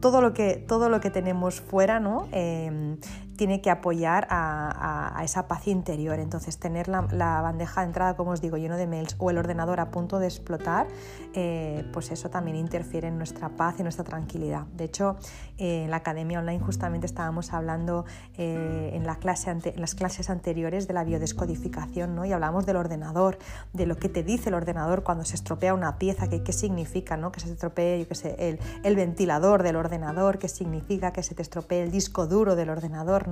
[0.00, 2.28] todo lo que, todo lo que tenemos fuera ¿no?
[2.32, 2.98] Em,
[3.38, 6.18] tiene que apoyar a, esa paz interior.
[6.18, 7.00] Entonces, tener la,
[7.40, 10.26] bandeja de entrada, como os digo, lleno de mails o el ordenador a punto de
[10.26, 10.88] explotar,
[11.34, 14.66] eh, pues eso también interfiere en nuestra paz y nuestra tranquilidad.
[14.76, 15.16] De hecho,
[15.56, 18.04] eh, en la academia online justamente estábamos hablando
[18.36, 22.24] eh, en, las clases anteriores de la biodescodificación ¿no?
[22.24, 23.38] y hablamos del ordenador,
[23.72, 27.30] de lo que te dice el ordenador cuando se estropea una pieza, qué significa ¿no?
[27.30, 31.42] que se estropee yo sé, el, el ventilador del ordenador, qué significa que se te
[31.42, 33.27] estropee el disco duro del ordenador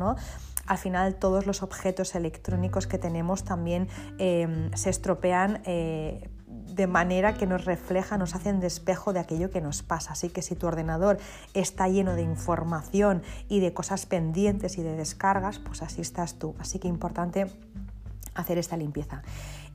[0.67, 5.63] al final todos los objetos electrónicos que tenemos también em, se estropean.
[5.65, 10.13] Eh, de manera que nos refleja, nos hacen de espejo de aquello que nos pasa.
[10.13, 11.19] Así que si tu ordenador
[11.55, 16.55] está lleno de información y de cosas pendientes y de descargas, pues así estás tú.
[16.59, 17.47] Así que importante
[18.35, 19.23] hacer esta limpieza.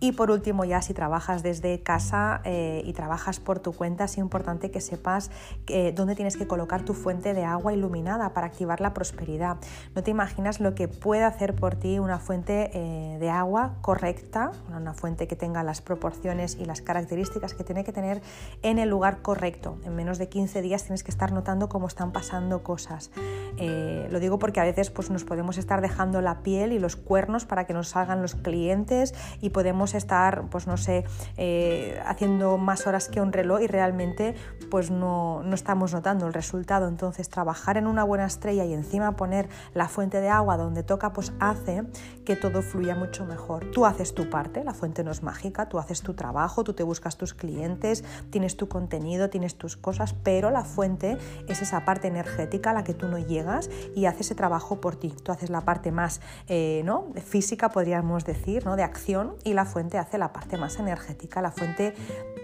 [0.03, 4.17] Y por último, ya si trabajas desde casa eh, y trabajas por tu cuenta, es
[4.17, 5.29] importante que sepas
[5.67, 9.57] eh, dónde tienes que colocar tu fuente de agua iluminada para activar la prosperidad.
[9.93, 14.53] No te imaginas lo que puede hacer por ti una fuente eh, de agua correcta,
[14.75, 18.23] una fuente que tenga las proporciones y las características que tiene que tener
[18.63, 19.77] en el lugar correcto.
[19.85, 23.11] En menos de 15 días tienes que estar notando cómo están pasando cosas.
[23.59, 27.45] lo digo porque a veces pues, nos podemos estar dejando la piel y los cuernos
[27.45, 31.06] para que nos salgan los clientes y podemos estar, pues no sé,
[31.38, 34.36] eh, haciendo más horas que un reloj y realmente
[34.69, 36.88] pues no, no estamos notando el resultado.
[36.88, 41.13] Entonces trabajar en una buena estrella y encima poner la fuente de agua donde toca,
[41.13, 41.84] pues hace
[42.25, 43.71] que todo fluya mucho mejor.
[43.71, 46.84] Tú haces tu parte, la fuente no es mágica, tú haces tu trabajo, tú te
[46.84, 52.08] buscas tus clientes, tienes tu contenido, tienes tus cosas, pero la fuente es esa parte
[52.08, 55.13] energética a la que tú no llegas y hace ese trabajo por ti.
[55.23, 57.08] Tú haces la parte más eh, ¿no?
[57.25, 58.75] física, podríamos decir, ¿no?
[58.75, 61.41] de acción y la fuente hace la parte más energética.
[61.41, 61.94] La fuente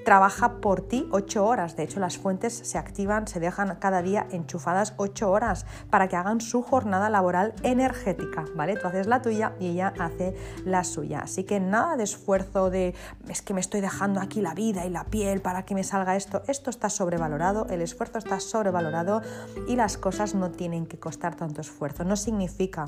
[0.05, 1.75] trabaja por ti ocho horas.
[1.75, 6.15] De hecho, las fuentes se activan, se dejan cada día enchufadas ocho horas para que
[6.15, 8.45] hagan su jornada laboral energética.
[8.55, 8.77] ¿vale?
[8.77, 11.19] Tú haces la tuya y ella hace la suya.
[11.19, 12.95] Así que nada de esfuerzo de
[13.27, 16.15] es que me estoy dejando aquí la vida y la piel para que me salga
[16.15, 16.41] esto.
[16.47, 19.21] Esto está sobrevalorado, el esfuerzo está sobrevalorado
[19.67, 22.03] y las cosas no tienen que costar tanto esfuerzo.
[22.03, 22.87] No significa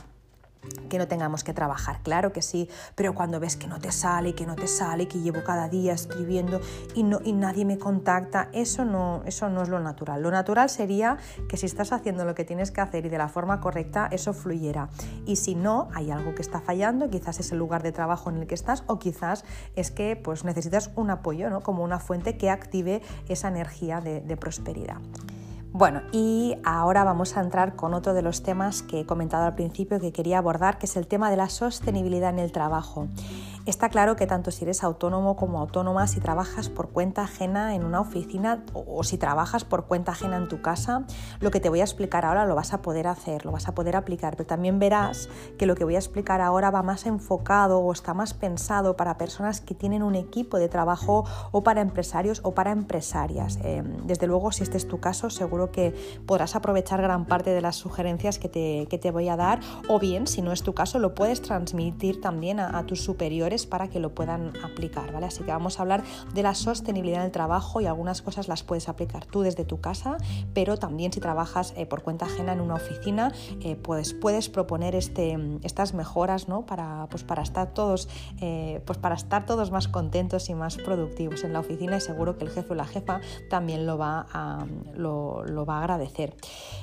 [0.90, 4.36] que no tengamos que trabajar, claro que sí, pero cuando ves que no te sale,
[4.36, 6.60] que no te sale, que llevo cada día escribiendo
[6.96, 10.22] y, no, y nadie me contacta, eso no, eso no es lo natural.
[10.22, 11.18] Lo natural sería
[11.48, 14.34] que si estás haciendo lo que tienes que hacer y de la forma correcta, eso
[14.34, 14.90] fluyera.
[15.26, 18.38] Y si no, hay algo que está fallando, quizás es el lugar de trabajo en
[18.38, 19.46] el que estás o quizás
[19.76, 21.62] es que pues, necesitas un apoyo, ¿no?
[21.62, 24.98] como una fuente que active esa energía de, de prosperidad.
[25.72, 29.54] Bueno, y ahora vamos a entrar con otro de los temas que he comentado al
[29.54, 33.08] principio que quería abordar, que es el tema de la sostenibilidad en el trabajo.
[33.70, 37.86] Está claro que tanto si eres autónomo como autónoma, si trabajas por cuenta ajena en
[37.86, 41.06] una oficina o, si trabajas por cuenta ajena en tu casa,
[41.40, 43.76] lo que te voy a explicar ahora lo vas a poder hacer, lo vas a
[43.76, 45.30] poder aplicar, pero también verás
[45.60, 49.20] que lo que voy a explicar ahora va más enfocado o está más pensado para
[49.20, 53.60] personas que tienen un equipo de trabajo o para empresarios o para empresarias.
[53.64, 55.94] Eh, desde luego, si este es tu caso, seguro que
[56.26, 60.00] podrás aprovechar gran parte de las sugerencias que te, que te voy a dar o
[60.00, 64.00] bien, si no es tu caso, lo puedes transmitir también a tus superiores para que
[64.00, 65.28] lo puedan aplicar, ¿vale?
[65.28, 68.90] Así que vamos a hablar de la sostenibilidad del trabajo y algunas cosas las puedes
[68.90, 70.18] aplicar tú desde tu casa,
[70.54, 74.96] pero también si trabajas eh, por cuenta ajena en una oficina, eh, pues puedes proponer
[74.96, 76.66] este, estas mejoras, ¿no?
[76.66, 78.10] Para, pues para estar todos,
[78.42, 82.38] eh, pues para estar todos más contentos y más productivos en la oficina y seguro
[82.38, 84.26] que el jefe o la jefa también lo va
[84.96, 86.36] lo va a agradecer.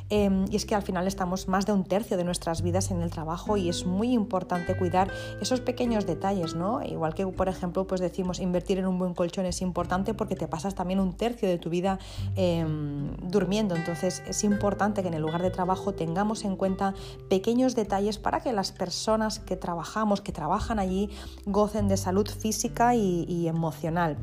[0.08, 3.02] Em, y es que al final estamos más de un tercio de nuestras vidas en
[3.02, 5.10] el trabajo y es muy importante cuidar
[5.40, 6.82] esos pequeños detalles, ¿no?
[6.82, 10.48] Igual que, por ejemplo, pues decimos invertir en un buen colchón es importante porque te
[10.48, 11.98] pasas también un tercio de tu vida
[12.34, 13.76] em, durmiendo.
[13.76, 16.94] Entonces es importante que en el lugar de trabajo tengamos en cuenta
[17.28, 21.10] pequeños detalles para que las personas que trabajamos, que trabajan allí,
[21.44, 24.16] gocen de salud física y emocional.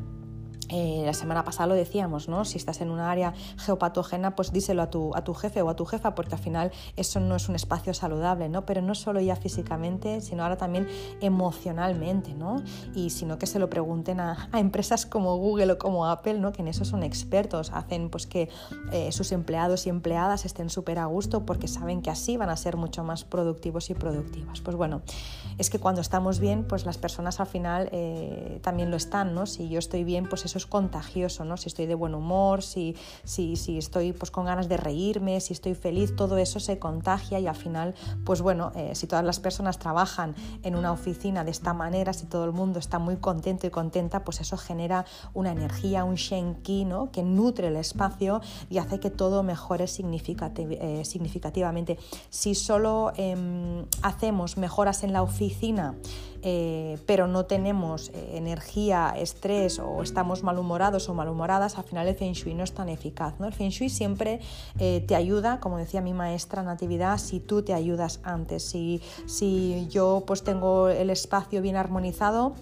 [0.70, 2.44] Eh, la semana pasada lo decíamos, ¿no?
[2.44, 5.76] Si estás en una área geopatógena, pues díselo a tu, a tu jefe o a
[5.76, 8.64] tu jefa, porque al final eso no es un espacio saludable, ¿no?
[8.64, 10.88] Pero no solo ya físicamente, sino ahora también
[11.20, 12.62] emocionalmente, ¿no?
[12.94, 16.52] Y sino que se lo pregunten a, empresas como Google o como Apple, ¿no?
[16.52, 18.48] Que en eso son expertos, hacen pues que
[18.92, 22.56] eh, sus empleados y empleadas estén súper a gusto porque saben que así van a
[22.56, 24.60] ser mucho más productivos y productivas.
[24.60, 25.02] Pues bueno,
[25.58, 29.46] es que cuando estamos bien, pues las personas al final eh, también lo están, ¿no?
[29.46, 31.56] Si yo estoy bien, pues eso es contagioso, ¿no?
[31.56, 35.52] Si estoy de buen humor, si, si, si estoy pues, con ganas de reírme, si
[35.52, 39.40] estoy feliz, todo eso se contagia y al final, pues bueno, eh, si todas las
[39.40, 43.66] personas trabajan en una oficina de esta manera, si todo el mundo está muy contento
[43.66, 47.10] y contenta, pues eso genera una energía, un shenki, ¿no?
[47.10, 48.40] Que nutre el espacio
[48.70, 51.98] y hace que todo mejore eh, significativamente.
[52.30, 55.94] Si solo em, hacemos mejoras en la oficina,
[56.46, 62.14] eh, pero no tenemos eh, energía, estrés o estamos malhumorados o malhumoradas, al final el
[62.14, 63.40] Feng Shui no es tan eficaz.
[63.40, 63.46] ¿no?
[63.46, 64.40] El Feng Shui siempre
[64.78, 69.88] eh, te ayuda, como decía mi maestra Natividad, si tú te ayudas antes, si, si
[69.88, 72.54] yo pues tengo el espacio bien armonizado,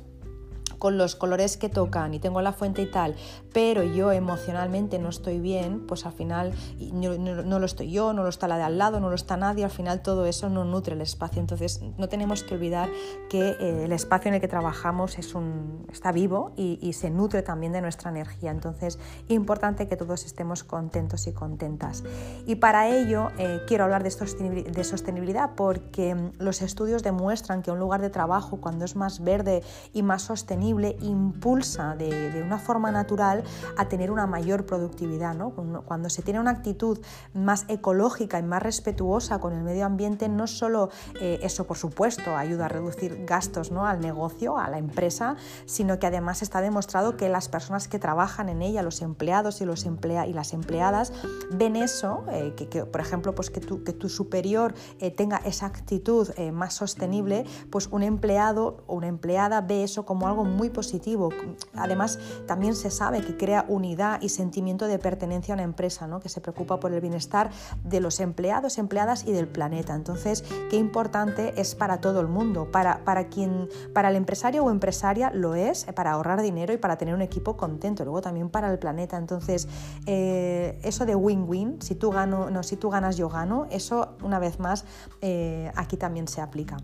[0.78, 3.14] con los colores que tocan y tengo la fuente y tal,
[3.52, 6.52] pero yo emocionalmente no estoy bien, pues al final
[6.92, 9.64] no, lo estoy yo, no lo está la de al lado, no lo está nadie,
[9.64, 11.40] al final todo eso no nutre el espacio.
[11.40, 12.90] Entonces no tenemos que olvidar
[13.28, 17.42] que eh, el espacio en el que trabajamos es un, está vivo y, se nutre
[17.42, 18.50] también de nuestra energía.
[18.50, 18.98] Entonces
[19.28, 22.02] importante que todos estemos contentos y contentas.
[22.46, 27.70] Y para ello eh, quiero hablar de, de sostenibilidad porque mm, los estudios demuestran que
[27.70, 32.90] un lugar de trabajo cuando es más verde y más sostenible impulsa de, una forma
[32.90, 33.44] natural
[33.76, 35.34] a tener una mayor productividad.
[35.34, 35.50] ¿no?
[35.50, 36.98] Cuando se tiene una actitud
[37.34, 42.36] más ecológica y más respetuosa con el medio ambiente, no solo eh, eso, por supuesto,
[42.36, 43.86] ayuda a reducir gastos ¿no?
[43.86, 45.36] al negocio, a la empresa,
[45.66, 49.64] sino que además está demostrado que las personas que trabajan en ella, los empleados y,
[49.64, 51.12] los emplea y las empleadas,
[51.50, 55.66] ven eso, eh, que, por ejemplo, pues que, tu, que tu superior eh, tenga esa
[55.66, 61.30] actitud más sostenible, pues un empleado o una empleada ve eso como algo muy positivo.
[61.74, 66.20] Además, también se sabe que crea unidad y sentimiento de pertenencia a una empresa, ¿no?
[66.20, 67.50] que se preocupa por el bienestar
[67.84, 69.94] de los empleados, empleadas y del planeta.
[69.94, 74.70] Entonces, qué importante es para todo el mundo, para, para quien, para el empresario o
[74.70, 78.48] empresaria lo es, eh, para ahorrar dinero y para tener un equipo contento, luego también
[78.48, 79.16] para el planeta.
[79.16, 79.68] Entonces,
[80.06, 84.84] eh, eso de win-win, si tú ganas, yo gano, eso una vez más
[85.20, 86.76] eh, aquí también se aplica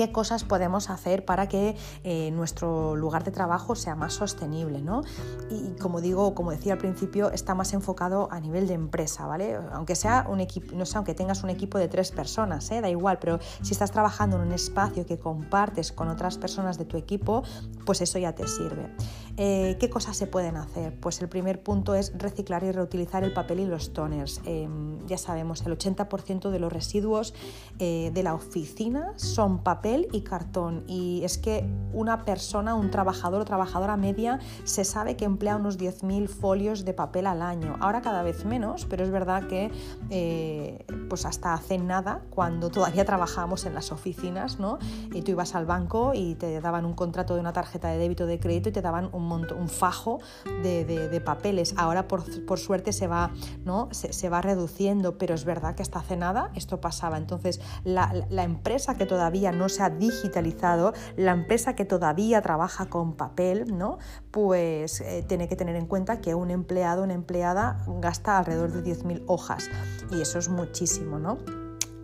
[0.00, 5.02] qué cosas podemos hacer para que eh, nuestro lugar de trabajo sea más sostenible, ¿no?
[5.50, 9.58] Y como digo, como decía al principio, está más enfocado a nivel de empresa, ¿vale?
[9.74, 12.80] Aunque sea un equipo, no sé, aunque tengas un equipo de tres personas, ¿eh?
[12.80, 16.86] da igual, pero si estás trabajando en un espacio que compartes con otras personas de
[16.86, 17.42] tu equipo,
[17.84, 18.88] pues eso ya te sirve.
[19.36, 20.98] Eh, ¿Qué cosas se pueden hacer?
[21.00, 24.40] Pues el primer punto es reciclar y reutilizar el papel y los toners.
[24.44, 27.34] Em, ya sabemos, el 80% de los residuos
[27.78, 30.84] eh, de la oficina son papel y cartón.
[30.86, 35.78] Y es que una persona, un trabajador o trabajadora media, se sabe que emplea unos
[35.78, 37.76] 10.000 folios de papel al año.
[37.80, 39.70] Ahora cada vez menos, pero es verdad que
[40.10, 44.78] eh, pues hasta hace nada, cuando todavía trabajábamos en las oficinas, ¿no?
[45.12, 48.26] y tú ibas al banco y te daban un contrato de una tarjeta de débito
[48.26, 50.20] de crédito y te daban un un, fajo
[50.62, 51.74] de, papeles.
[51.76, 53.30] Ahora por, suerte se va,
[53.64, 53.88] ¿no?
[53.92, 57.18] Se, va reduciendo, pero es verdad que hasta hace nada esto pasaba.
[57.18, 63.14] Entonces la, empresa que todavía no se ha digitalizado, la empresa que todavía trabaja con
[63.14, 63.98] papel, ¿no?
[64.30, 68.82] pues eh, tiene que tener en cuenta que un empleado, una empleada gasta alrededor de
[68.82, 69.68] 10.000 hojas
[70.10, 71.38] y eso es muchísimo, ¿no?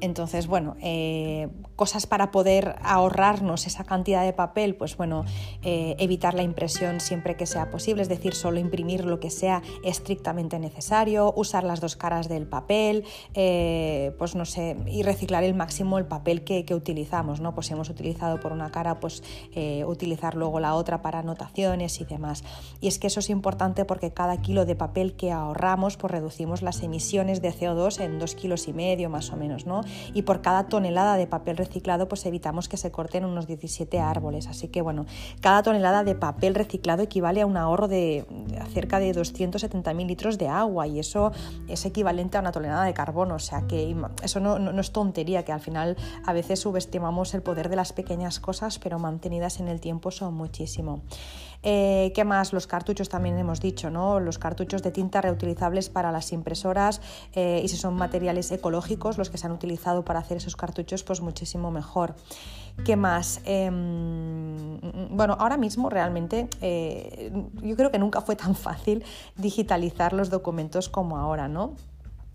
[0.00, 5.24] Entonces, bueno, eh, cosas para poder ahorrarnos esa cantidad de papel, pues bueno,
[5.62, 9.62] eh, evitar la impresión siempre que sea posible, es decir, solo imprimir lo que sea
[9.84, 13.04] estrictamente necesario, usar las dos caras del papel,
[13.34, 17.54] eh, pues no sé, y reciclar el máximo el papel que, utilizamos, ¿no?
[17.54, 19.22] Pues si hemos utilizado por una cara, pues
[19.86, 22.44] utilizar luego la otra para anotaciones y demás.
[22.80, 26.60] Y es que eso es importante porque cada kilo de papel que ahorramos, pues reducimos
[26.60, 29.82] las emisiones de CO2 en dos kilos y medio más o menos, ¿no?
[30.14, 34.46] Y por cada tonelada de papel reciclado, pues evitamos que se corten unos 17 árboles.
[34.46, 35.06] Así que bueno,
[35.40, 38.26] cada tonelada de papel reciclado equivale a un ahorro de
[38.72, 41.32] cerca de 270.000 litros de agua y eso
[41.68, 43.34] es equivalente a una tonelada de carbono.
[43.34, 47.42] O sea que eso no, no, es tontería, que al final a veces subestimamos el
[47.42, 51.02] poder de las pequeñas cosas, pero mantenidas en el tiempo son muchísimo.
[51.62, 52.52] Eh, ¿Qué más?
[52.52, 54.20] Los cartuchos también hemos dicho, ¿no?
[54.20, 57.00] Los cartuchos de tinta reutilizables para las impresoras
[57.32, 61.02] eh, y si son materiales ecológicos los que se han utilizado para hacer esos cartuchos,
[61.02, 62.14] pues muchísimo mejor.
[62.84, 63.40] ¿Qué más?
[63.44, 64.78] Em,
[65.10, 69.02] bueno, ahora mismo realmente eh, yo creo que nunca fue tan fácil
[69.36, 71.74] digitalizar los documentos como ahora, ¿no?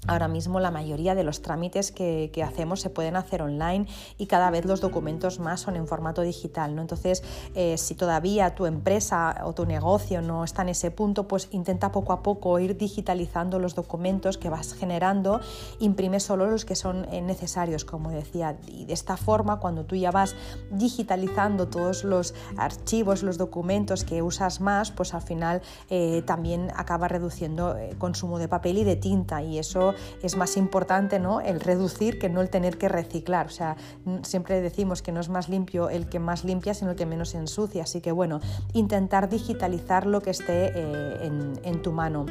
[0.07, 3.85] Ahora mismo la mayoría de los trámites que, hacemos se pueden hacer online
[4.17, 6.75] y cada vez los documentos más son en formato digital.
[6.75, 6.81] ¿no?
[6.81, 11.49] Entonces, eh, si todavía tu empresa o tu negocio no está en ese punto, pues
[11.51, 15.39] intenta poco a poco ir digitalizando los documentos que vas generando,
[15.79, 18.57] imprime solo los que son eh, necesarios, como decía.
[18.65, 20.35] Y de esta forma, cuando tú ya vas
[20.71, 25.61] digitalizando todos los archivos, los documentos que usas más, pues al final
[25.91, 29.90] eh, también acaba reduciendo el consumo de papel y de tinta y eso
[30.21, 31.41] es más importante ¿no?
[31.41, 33.47] el reducir que no el tener que reciclar.
[33.47, 33.77] O sea,
[34.23, 37.35] siempre decimos que no es más limpio el que más limpia, sino el que menos
[37.35, 37.83] ensucia.
[37.83, 38.39] Así que bueno,
[38.73, 41.31] intentar digitalizar lo que esté eh,
[41.63, 42.25] en, tu mano.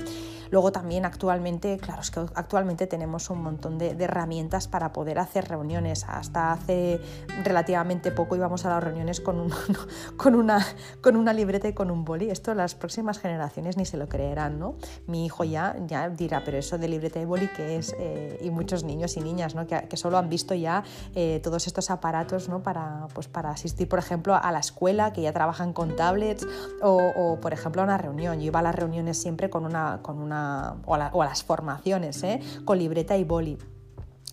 [0.50, 5.48] Luego también actualmente, claro, es que actualmente tenemos un montón de, herramientas para poder hacer
[5.48, 6.04] reuniones.
[6.08, 7.00] Hasta hace
[7.44, 9.50] relativamente poco íbamos a las reuniones con,
[10.16, 10.66] con, una,
[11.00, 12.30] con una libreta y con un boli.
[12.30, 14.76] Esto las próximas generaciones ni se lo creerán, ¿no?
[15.06, 17.94] Mi hijo ya, ya dirá, pero eso de libreta y boli, ¿qué es?
[17.98, 19.66] Eh, y muchos niños y niñas, ¿no?
[19.66, 20.82] Que, que solo han visto ya
[21.14, 22.62] eh, todos estos aparatos, ¿no?
[22.62, 26.46] Para, pues, para asistir, por ejemplo, a la escuela, que ya trabajan con tablets,
[26.82, 28.40] o, por ejemplo, a una reunión.
[28.40, 30.39] Yo iba a las reuniones siempre con una, con una
[30.84, 32.40] o, a las formaciones, ¿eh?
[32.64, 33.58] con libreta y boli.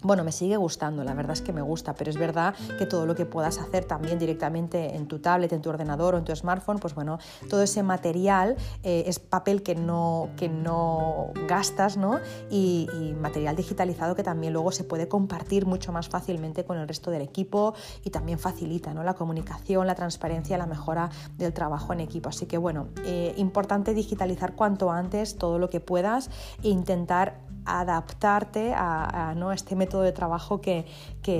[0.03, 3.07] Bueno, me sigue gustando, la verdad es que me gusta, pero es verdad que todo
[3.07, 6.35] lo que puedas hacer también directamente en tu tablet, en tu ordenador o en tu
[6.35, 7.17] smartphone, pues bueno,
[7.49, 12.19] todo ese material eh, es papel que no, que no gastas, ¿no?
[12.51, 12.87] Y,
[13.19, 17.21] material digitalizado que también luego se puede compartir mucho más fácilmente con el resto del
[17.21, 19.03] equipo y también facilita ¿no?
[19.03, 22.29] la comunicación, la transparencia, la mejora del trabajo en equipo.
[22.29, 26.29] Así que bueno, eh, importante digitalizar cuanto antes todo lo que puedas
[26.63, 29.51] e intentar adaptarte a, ¿no?
[29.51, 30.85] este método de trabajo que,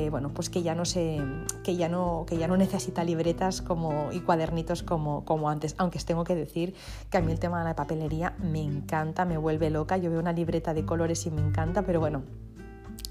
[0.10, 1.22] bueno, pues que, ya no se,
[1.64, 5.76] que, ya no, que ya no necesita libretas como, y cuadernitos como, como antes.
[5.78, 6.76] Aunque tengo que decir
[7.10, 9.98] que a mí el tema de la papelería me encanta, me vuelve loca.
[9.98, 12.24] Yo veo una libreta de colores y me encanta, pero bueno,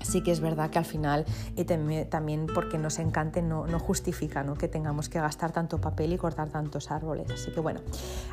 [0.06, 1.24] sí que es verdad que al final
[1.56, 4.54] y también porque nos encante no, no justifica ¿no?
[4.54, 7.30] que tengamos que gastar tanto papel y cortar tantos árboles.
[7.30, 7.80] Así que bueno,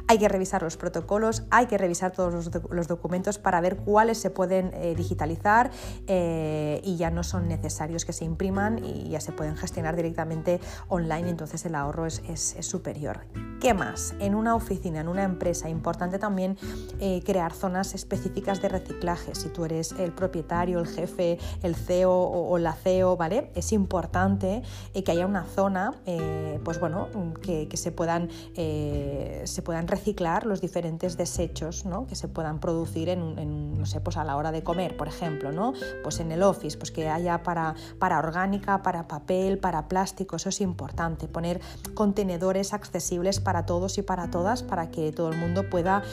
[0.07, 2.33] hay que revisar los protocolos, hay que revisar todos
[2.69, 5.71] los, documentos para ver cuáles se pueden eh, digitalizar
[6.07, 10.59] eh, y ya no son necesarios que se impriman y ya se pueden gestionar directamente
[10.89, 13.21] online, entonces el ahorro es, es, superior.
[13.59, 14.13] ¿Qué más?
[14.19, 16.57] En una oficina, en una empresa, importante también
[16.99, 19.35] eh, crear zonas específicas de reciclaje.
[19.35, 23.49] Si tú eres el propietario, el jefe, el CEO o, la CEO, ¿vale?
[23.55, 24.61] Es importante
[24.93, 27.07] eh, que haya una zona, eh, pues bueno,
[27.41, 32.05] que, se, puedan, eh, se puedan reciclar los diferentes desechos, ¿no?
[32.05, 35.51] Que se puedan producir en, no sé, pues a la hora de comer, por ejemplo,
[35.51, 35.73] ¿no?
[36.03, 40.49] Pues en el office, pues que haya para, para orgánica, para papel, para plástico, eso
[40.49, 41.61] es importante, poner
[41.93, 46.03] contenedores accesibles para todos y para todas, para que todo el mundo pueda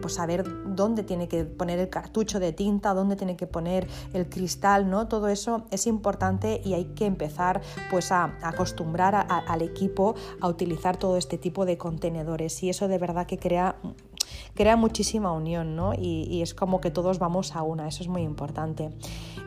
[0.00, 4.28] pues saber dónde tiene que poner el cartucho de tinta, dónde tiene que poner el
[4.28, 5.08] cristal, ¿no?
[5.08, 10.96] Todo eso es importante y hay que empezar pues a, acostumbrar al equipo a utilizar
[10.96, 13.76] todo este tipo de contenedores y eso de verdad que crea
[14.58, 15.92] crea muchísima unión, ¿no?
[15.94, 18.90] Y, es como que todos vamos a una, eso es muy importante.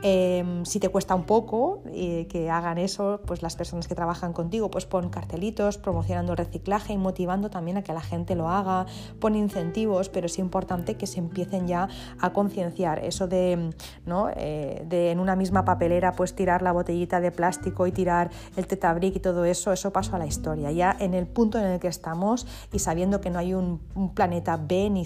[0.03, 4.31] Em, si te cuesta un poco eh, que hagan eso, pues las personas que trabajan
[4.31, 8.85] contigo, pues pon cartelitos promocionando reciclaje y motivando también a que la gente lo haga,
[9.19, 11.89] pon incentivos, pero es importante que se empiecen ya
[12.19, 13.71] a concienciar eso de,
[14.05, 14.29] ¿no?
[14.37, 18.65] Eh, de en una misma papelera pues tirar la botellita de plástico y tirar el
[18.65, 20.71] tetabric y todo eso, eso pasó a la historia.
[20.71, 23.81] Ya en el punto en el que estamos y sabiendo que no hay un
[24.15, 25.00] planeta B ni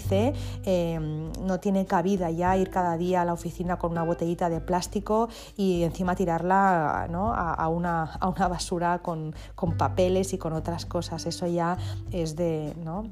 [0.63, 4.61] Em, no tiene cabida ya ir cada día a la oficina con una botellita de
[4.61, 10.85] plástico y encima tirarla a, una, a, una, basura con, con, papeles y con otras
[10.85, 11.25] cosas.
[11.25, 11.77] Eso ya
[12.11, 12.73] es de.
[12.83, 13.03] ¿no?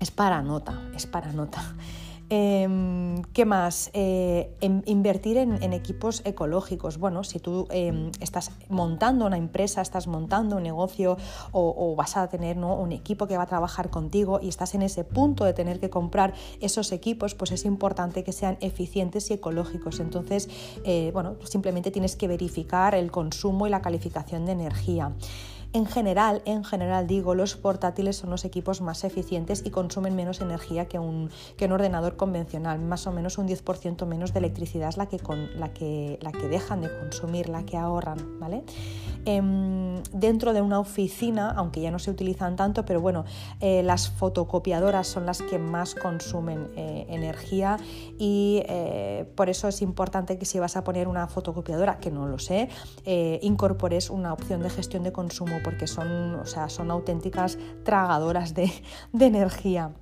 [0.00, 1.62] Es para nota, es para nota.
[2.30, 3.90] Em, ¿Qué más?
[3.94, 6.98] Eh, invertir en, equipos ecológicos.
[6.98, 11.16] Bueno, si tú em, estás montando una empresa, estás montando un negocio
[11.52, 15.04] o, vas a tener un equipo que va a trabajar contigo y estás en ese
[15.04, 20.00] punto de tener que comprar esos equipos, pues es importante que sean eficientes y ecológicos.
[20.00, 20.48] Entonces,
[20.84, 25.12] eh, bueno, simplemente tienes que verificar el consumo y la calificación de energía.
[25.74, 30.40] En general, en general digo, los portátiles son los equipos más eficientes y consumen menos
[30.40, 32.78] energía que un, que un ordenador convencional.
[32.80, 36.32] Más o menos un 10% menos de electricidad es la que, con, la, que, la
[36.32, 38.40] que dejan de consumir, la que ahorran.
[38.40, 38.64] ¿vale?
[39.26, 43.26] Em, dentro de una oficina, aunque ya no se utilizan tanto, pero bueno,
[43.60, 47.76] eh, las fotocopiadoras son las que más consumen eh, energía
[48.18, 52.26] y eh, por eso es importante que si vas a poner una fotocopiadora, que no
[52.26, 52.70] lo sé,
[53.42, 58.70] incorpores una opción de gestión de consumo porque son, o sea, son auténticas tragadoras de,
[59.12, 59.92] de energía.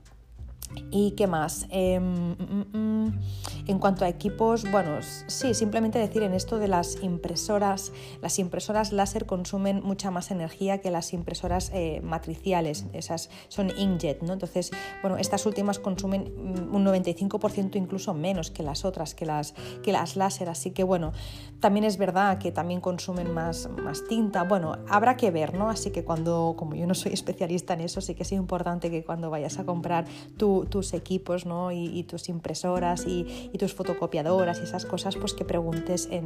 [0.91, 1.67] ¿Y qué más?
[1.71, 3.21] Em, mm, mm, mm,
[3.67, 7.93] en cuanto a equipos, bueno, sí, simplemente decir en esto de las impresoras,
[8.23, 14.23] las impresoras láser consumen mucha más energía que las impresoras eh, matriciales, esas son inkjet,
[14.23, 14.33] ¿no?
[14.33, 14.71] Entonces,
[15.03, 16.33] bueno, estas últimas consumen
[16.71, 21.13] un 95% incluso menos que las otras, que las, que las láser, así que bueno,
[21.61, 25.69] también es verdad que también consumen más, más tinta, bueno, habrá que ver, ¿no?
[25.69, 29.05] Así que cuando, como yo no soy especialista en eso, sí que es importante que
[29.05, 30.05] cuando vayas a comprar
[30.37, 31.73] tu tus equipos ¿no?
[31.73, 36.23] y, tus impresoras y, tus fotocopiadoras y esas cosas, pues que preguntes eh,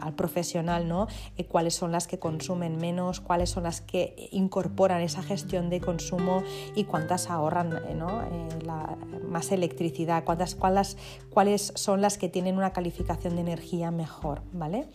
[0.00, 1.08] al profesional ¿no?
[1.36, 5.80] Eh, cuáles son las que consumen menos, cuáles son las que incorporan esa gestión de
[5.80, 6.42] consumo
[6.74, 8.22] y cuántas ahorran ¿no?
[8.64, 8.96] la,
[9.28, 10.96] más electricidad, cuántas, cuáles,
[11.30, 14.42] cuáles son las que tienen una calificación de energía mejor.
[14.52, 14.88] ¿vale?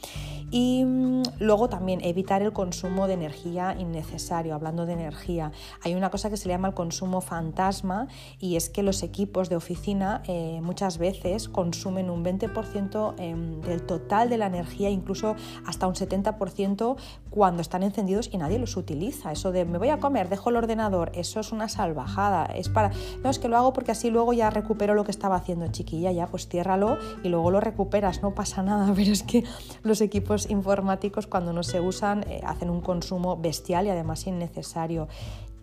[0.51, 4.55] Y mm, luego también evitar el consumo de energía innecesario.
[4.55, 5.51] Hablando de energía,
[5.83, 8.07] hay una cosa que se llama el consumo fantasma
[8.39, 13.83] y es que los equipos de oficina eh, muchas veces consumen un 20% em, del
[13.83, 15.35] total de la energía, incluso
[15.65, 16.95] hasta un 70%
[17.29, 19.31] cuando están encendidos y nadie los utiliza.
[19.31, 22.45] Eso de me voy a comer, dejo el ordenador, eso es una salvajada.
[22.45, 22.91] Es para,
[23.23, 26.11] no, es que lo hago porque así luego ya recupero lo que estaba haciendo chiquilla,
[26.11, 29.43] ya pues ciérralo y luego lo recuperas, no pasa nada, pero es que
[29.83, 35.07] los equipos informáticos cuando no se usan eh, hacen un consumo bestial y además innecesario.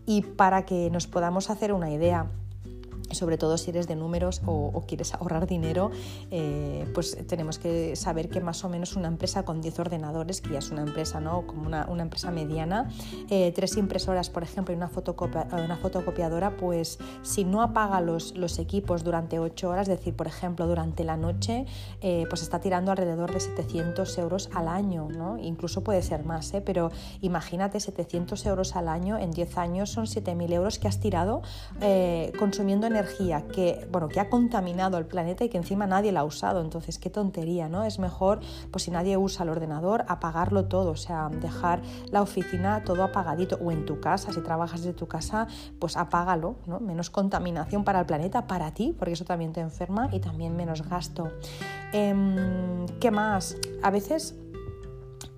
[0.04, 2.26] Y para que nos podamos hacer una idea,
[3.14, 5.90] sobre todo si eres de números o, quieres ahorrar dinero,
[6.30, 10.50] eh, pues tenemos que saber que más o menos una empresa con 10 ordenadores, que
[10.50, 11.46] ya es una empresa, ¿no?
[11.46, 12.90] Como una, empresa mediana,
[13.30, 14.90] eh, tres impresoras, por ejemplo, y una,
[15.52, 20.26] una fotocopiadora, pues si no apaga los, los equipos durante 8 horas, es decir, por
[20.26, 21.66] ejemplo, durante la noche,
[22.00, 25.38] eh, pues está tirando alrededor de 700 euros al año, ¿no?
[25.38, 26.90] Incluso puede ser más, pero
[27.20, 31.42] imagínate 700 euros al año en 10 años son 7.000 euros que has tirado
[32.38, 33.01] consumiendo energía
[33.52, 36.60] que, bueno, que ha contaminado el planeta y que encima nadie la ha usado.
[36.60, 37.84] Entonces, qué tontería, ¿no?
[37.84, 38.40] Es mejor,
[38.70, 43.58] pues si nadie usa el ordenador, apagarlo todo, o sea, dejar la oficina todo apagadito.
[43.62, 45.46] O en tu casa, si trabajas de tu casa,
[45.78, 46.80] pues apágalo, ¿no?
[46.80, 50.88] Menos contaminación para el planeta, para ti, porque eso también te enferma y también menos
[50.88, 51.30] gasto.
[51.92, 53.56] Em, ¿Qué más?
[53.82, 54.34] A veces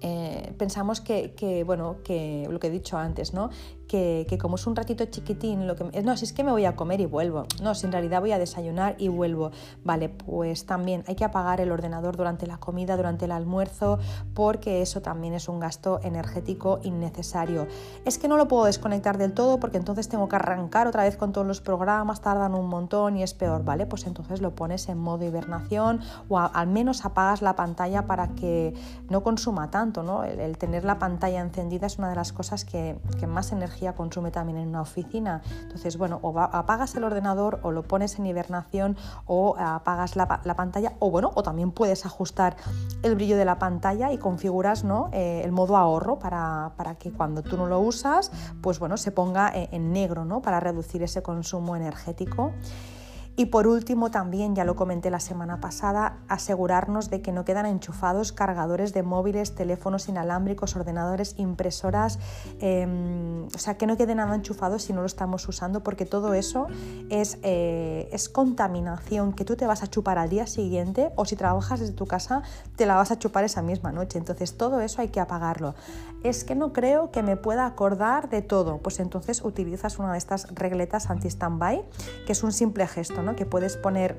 [0.06, 3.48] eh, pensamos que, que, bueno, que lo que he dicho antes, ¿no?
[3.88, 6.76] Que, como es un ratito chiquitín, lo que no, si es que me voy a
[6.76, 7.46] comer y vuelvo.
[7.62, 9.50] No, si en realidad voy a desayunar y vuelvo.
[9.84, 13.98] Vale, pues también hay que apagar el ordenador durante la comida, durante el almuerzo,
[14.34, 17.66] porque eso también es un gasto energético innecesario.
[18.04, 21.16] Es que no lo puedo desconectar del todo porque entonces tengo que arrancar otra vez
[21.16, 23.86] con todos los programas, tardan un montón y es peor, ¿vale?
[23.86, 28.74] Pues entonces lo pones en modo hibernación o al menos apagas la pantalla para que
[29.08, 30.24] no consuma tanto, ¿no?
[30.24, 34.30] El, tener la pantalla encendida es una de las cosas que, que más energía consume
[34.30, 35.42] también en una oficina.
[35.62, 40.94] Entonces, bueno, o apagas el ordenador o lo pones en hibernación o apagas la, pantalla
[40.98, 42.56] o bueno, o también puedes ajustar
[43.02, 45.10] el brillo de la pantalla y configuras ¿no?
[45.12, 48.32] Eh, el modo ahorro para, para, que cuando tú no lo usas,
[48.62, 50.40] pues bueno, se ponga eh, en negro, ¿no?
[50.40, 52.52] Para reducir ese consumo energético.
[53.36, 57.66] Y por último, también, ya lo comenté la semana pasada, asegurarnos de que no quedan
[57.66, 62.20] enchufados cargadores de móviles, teléfonos inalámbricos, ordenadores, impresoras,
[62.60, 66.34] em, o sea, que no quede nada enchufado si no lo estamos usando, porque todo
[66.34, 66.68] eso
[67.10, 71.34] es, eh, es contaminación que tú te vas a chupar al día siguiente o si
[71.34, 72.42] trabajas desde tu casa
[72.76, 74.16] te la vas a chupar esa misma noche.
[74.18, 75.74] Entonces, todo eso hay que apagarlo.
[76.22, 80.18] Es que no creo que me pueda acordar de todo, pues entonces utilizas una de
[80.18, 81.82] estas regletas anti-standby,
[82.26, 84.16] que es un simple gesto que puedes poner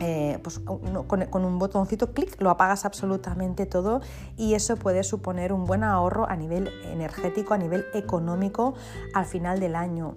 [0.00, 4.02] eh, pues, con, un botoncito clic lo apagas absolutamente todo
[4.36, 8.74] y eso puede suponer un buen ahorro a nivel energético, a nivel económico
[9.14, 10.16] al final del año.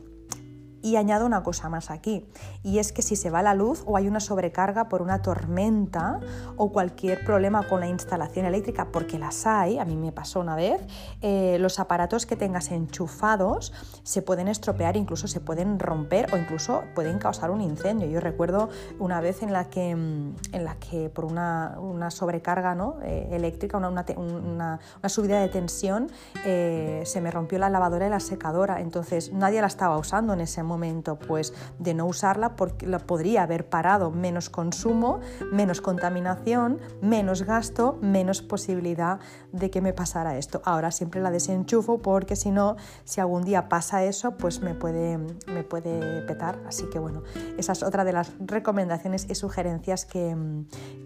[0.81, 2.25] Y añado una cosa más aquí,
[2.63, 6.21] y es que si se va la luz o hay una sobrecarga por una tormenta
[6.55, 10.55] o cualquier problema con la instalación eléctrica, porque las hay, a mí me pasó una
[10.55, 10.81] vez,
[11.21, 13.73] eh, los aparatos que tengas enchufados
[14.03, 18.07] se pueden estropear, incluso se pueden romper o incluso pueden causar un incendio.
[18.07, 18.69] Yo recuerdo
[18.99, 21.75] una vez en la que, mm, en la que por una,
[22.09, 22.97] sobrecarga ¿no?
[23.03, 26.09] Eh, eléctrica, una, una, subida de tensión,
[26.45, 30.41] eh, se me rompió la lavadora y la secadora, entonces nadie la estaba usando en
[30.41, 35.19] ese momento momento pues de no usarla porque la podría haber parado menos consumo,
[35.51, 39.19] menos contaminación, menos gasto, menos posibilidad
[39.51, 40.61] de que me pasara esto.
[40.63, 45.17] Ahora siempre la desenchufo porque si no, si algún día pasa eso, pues me puede,
[45.47, 46.59] me puede petar.
[46.67, 47.23] Así que bueno,
[47.57, 50.35] esa es otra de las recomendaciones y sugerencias que,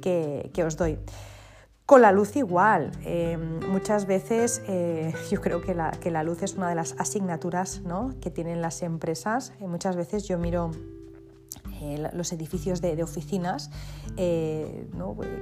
[0.01, 0.99] que os doy.
[1.85, 2.91] Con la luz igual.
[3.03, 6.95] Eh, muchas veces eh, yo creo que la, que la, luz es una de las
[6.97, 8.13] asignaturas ¿no?
[8.21, 9.53] que tienen las empresas.
[9.59, 10.71] Eh, muchas veces yo miro
[11.83, 13.69] eh, los edificios de, oficinas
[14.15, 14.87] eh,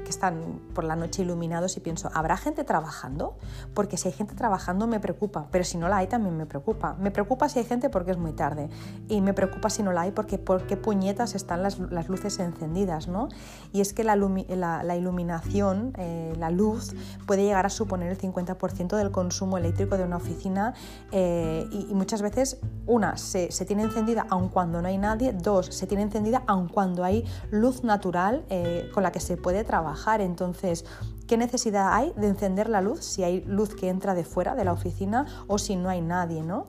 [0.04, 3.38] que están por la noche iluminados y pienso, ¿habrá gente trabajando?
[3.76, 6.96] Porque si hay gente trabajando me preocupa, pero si no la hay también me preocupa.
[7.00, 8.70] Me preocupa si hay gente porque es muy tarde
[9.08, 11.78] y me preocupa si no la hay porque por qué puñetas están las,
[12.10, 13.08] luces encendidas.
[13.08, 13.30] ¿no?
[13.72, 16.96] Y es que la, iluminación, eh, la luz,
[17.28, 20.74] puede llegar a suponer el 50% del consumo eléctrico de una oficina
[21.12, 25.86] y, muchas veces, una, se, se tiene encendida aun cuando no hay nadie, dos, se
[25.86, 30.22] tiene encendida aun cuando hay luz natural eh, con la que se puede trabajar.
[30.22, 30.86] Entonces,
[31.28, 34.66] ¿qué necesidad hay de encender la luz si hay luz que entra de fuera de
[34.66, 36.44] la oficina o si no hay nadie?
[36.44, 36.68] ¿no?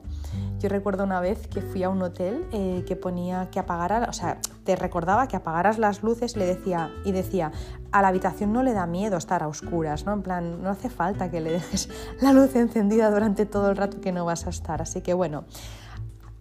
[0.59, 4.13] Yo recuerdo una vez que fui a un hotel eh, que ponía que apagara, o
[4.13, 7.51] sea, te recordaba que apagaras las luces le decía, y decía,
[7.91, 10.13] a la habitación no le da miedo estar a oscuras, ¿no?
[10.13, 11.89] En plan, no hace falta que le dejes
[12.21, 14.81] la luz encendida durante todo el rato que no vas a estar.
[14.81, 15.43] Así que bueno,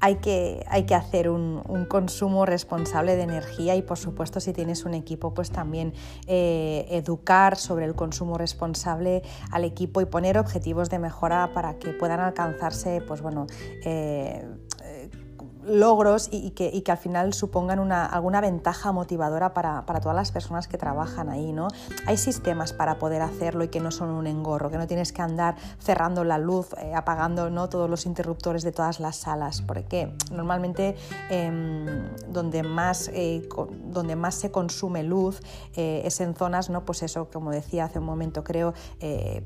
[0.02, 4.84] hay que, hay que hacer un, consumo responsable de energía y por supuesto si tienes
[4.84, 5.94] un equipo pues también
[6.26, 11.90] eh, educar sobre el consumo responsable al equipo y poner objetivos de mejora para que
[11.90, 13.46] puedan alcanzarse pues bueno
[13.84, 14.44] eh,
[15.64, 20.78] logros y, que, al final supongan una, alguna ventaja motivadora para, todas las personas que
[20.78, 21.52] trabajan ahí.
[21.52, 21.68] ¿no?
[22.06, 25.22] Hay sistemas para poder hacerlo y que no son un engorro, que no tienes que
[25.22, 27.68] andar cerrando la luz, eh, apagando ¿no?
[27.68, 30.96] todos los interruptores de todas las salas, porque normalmente
[31.30, 31.86] em,
[32.28, 33.48] donde, más, eh,
[33.84, 35.40] donde más se consume luz
[35.74, 36.84] eh, es en zonas, ¿no?
[36.84, 38.74] pues eso, como decía hace un momento, creo,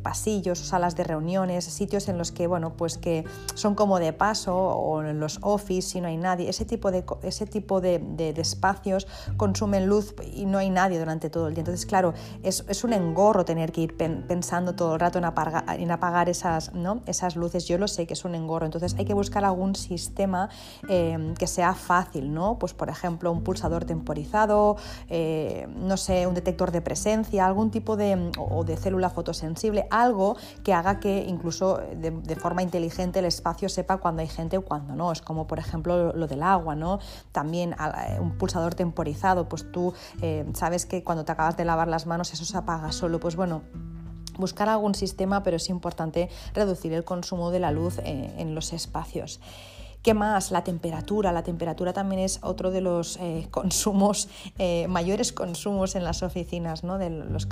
[0.02, 4.56] pasillos, salas de reuniones, sitios en los que, bueno, pues que son como de paso
[4.56, 6.48] o en los office, no hay nadie.
[6.48, 8.00] Ese tipo de, ese tipo de,
[8.36, 11.62] espacios consumen luz y no hay nadie durante todo el día.
[11.62, 15.90] Entonces, claro, es, un engorro tener que ir pensando todo el rato en apagar, en
[15.90, 17.00] apagar esas, ¿no?
[17.06, 17.66] esas luces.
[17.66, 18.66] Yo lo sé que es un engorro.
[18.66, 20.48] Entonces, hay que buscar algún sistema
[20.88, 22.58] eh, que sea fácil, ¿no?
[22.58, 24.76] Pues, por ejemplo, un pulsador temporizado,
[25.08, 30.36] eh, no sé, un detector de presencia, algún tipo de, o de célula fotosensible, algo
[30.62, 34.62] que haga que incluso de, de forma inteligente el espacio sepa cuando hay gente o
[34.62, 35.10] cuando no.
[35.10, 36.98] Es como, por ejemplo, lo, del agua, ¿no?
[37.32, 41.88] También eh, un pulsador temporizado, pues tú eh, sabes que cuando te acabas de lavar
[41.88, 43.62] las manos eso se apaga solo, pues bueno
[44.38, 48.72] buscar algún sistema, pero es importante reducir el consumo de la luz eh, en los
[48.72, 49.40] espacios.
[50.06, 50.52] ¿Qué más?
[50.52, 51.32] La temperatura.
[51.32, 56.84] La temperatura también es otro de los eh, consumos, eh, mayores consumos en las oficinas.
[56.84, 56.96] ¿no?
[56.96, 57.48] De los,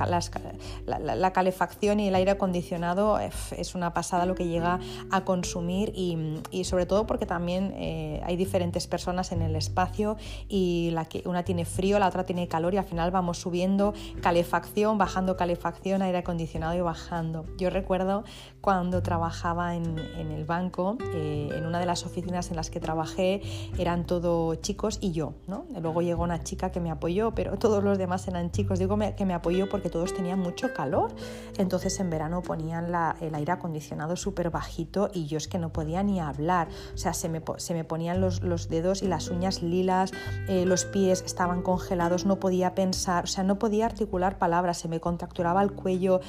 [0.87, 4.79] la, calefacción y el aire acondicionado es una pasada lo que llega
[5.11, 10.17] a consumir y, sobre todo porque también eh, hay diferentes personas en el espacio
[10.49, 13.95] y la que, una tiene frío, la otra tiene calor y al final vamos subiendo
[14.23, 17.47] calefacción, bajando calefacción, aire acondicionado y bajando.
[17.59, 18.23] Yo recuerdo
[18.61, 23.43] cuando trabajaba en, en el banco, en una de las oficinas en las que trabajé
[23.79, 25.67] eran todo chicos y yo, ¿no?
[25.81, 28.79] Luego llegó una chica que me apoyó, pero todos los demás eran chicos.
[28.79, 31.13] Digo que me apoyó porque todos tenían mucho calor.
[31.59, 36.03] Entonces en verano ponían el aire acondicionado súper bajito y yo es que no podía
[36.03, 36.69] ni hablar.
[36.95, 40.13] O sea, se me, se me ponían los, los, dedos y las uñas lilas,
[40.49, 44.89] eh, los pies estaban congelados, no podía pensar, o sea, no podía articular palabras, se
[44.89, 46.21] me contracturaba el cuello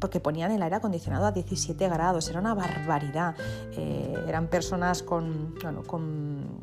[0.00, 2.28] porque ponían el aire acondicionado a 17 grados.
[2.28, 3.34] Era una barbaridad.
[3.72, 5.54] Eh, eran personas con
[5.86, 6.60] con,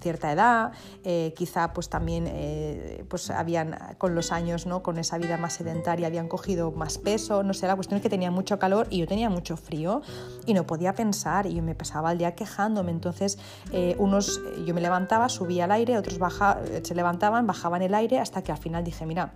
[0.00, 0.72] cierta edad,
[1.04, 4.82] eh, quizá pues también eh, pues habían con los años, ¿no?
[4.82, 8.10] con esa vida más sedentaria, habían cogido más peso, no sé, la cuestión es que
[8.10, 10.02] tenía mucho calor y yo tenía mucho frío
[10.46, 13.38] y no podía pensar y yo me pasaba el día quejándome, entonces
[13.72, 16.18] eh, unos, yo me levantaba, subía al aire, otros
[16.82, 19.32] se levantaban, bajaban el aire hasta que al final dije, mira,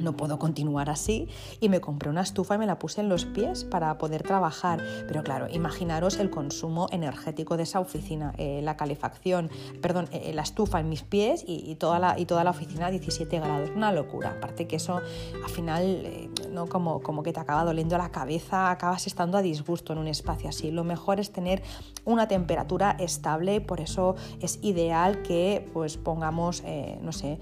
[0.00, 1.28] no puedo continuar así
[1.60, 4.82] y me compré una estufa y me la puse en los pies para poder trabajar.
[5.06, 10.42] Pero claro, imaginaros el consumo energético de esa oficina, eh, la calefacción, perdón, eh, la
[10.42, 13.70] estufa en mis pies y, toda la, oficina a 17 grados.
[13.74, 14.30] Una locura.
[14.30, 16.66] Aparte que eso al final, eh, ¿no?
[16.66, 20.48] como, como que te acaba doliendo la cabeza, acabas estando a disgusto en un espacio
[20.48, 20.70] así.
[20.70, 21.62] Lo mejor es tener
[22.04, 26.62] una temperatura estable, por eso es ideal que pues pongamos,
[27.00, 27.38] no sé,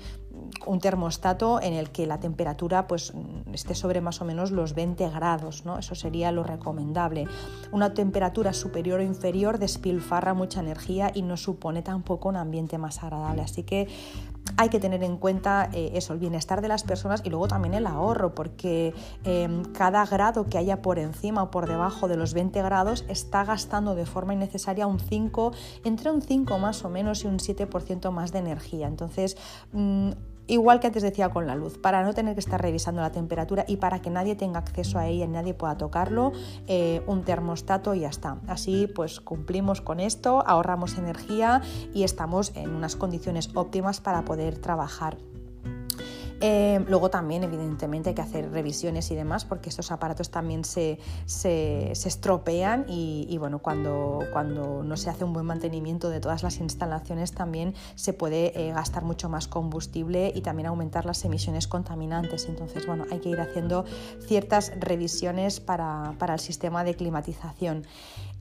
[0.66, 3.12] un termostato en el que la temperatura pues,
[3.52, 5.78] esté sobre más o menos los 20 grados, ¿no?
[5.78, 7.26] eso sería lo recomendable.
[7.72, 13.02] Una temperatura superior o inferior despilfarra mucha energía y no supone tampoco un ambiente más
[13.02, 13.42] agradable.
[13.42, 13.88] Así que
[14.56, 17.74] hay que tener en cuenta eh, eso, el bienestar de las personas y luego también
[17.74, 18.94] el ahorro, porque
[19.24, 23.44] em, cada grado que haya por encima o por debajo de los 20 grados está
[23.44, 25.52] gastando de forma innecesaria un 5,
[25.84, 28.86] entre un 5 más o menos y un 7% más de energía.
[28.86, 29.36] Entonces,
[29.72, 30.10] mm,
[30.46, 33.64] Igual que antes decía con la luz, para no tener que estar revisando la temperatura
[33.66, 36.32] y para que nadie tenga acceso a ella y nadie pueda tocarlo,
[36.66, 38.38] eh, un termostato y ya está.
[38.46, 41.62] Así pues cumplimos con esto, ahorramos energía
[41.94, 45.16] y estamos en unas condiciones óptimas para poder trabajar.
[46.46, 50.98] Eh, luego también, evidentemente, hay que hacer revisiones y demás porque estos aparatos también se,
[51.24, 57.32] estropean y, bueno, cuando, cuando, no se hace un buen mantenimiento de todas las instalaciones
[57.32, 62.46] también se puede eh, gastar mucho más combustible y también aumentar las emisiones contaminantes.
[62.46, 63.86] Entonces, bueno, hay que ir haciendo
[64.26, 67.86] ciertas revisiones para, para el sistema de climatización.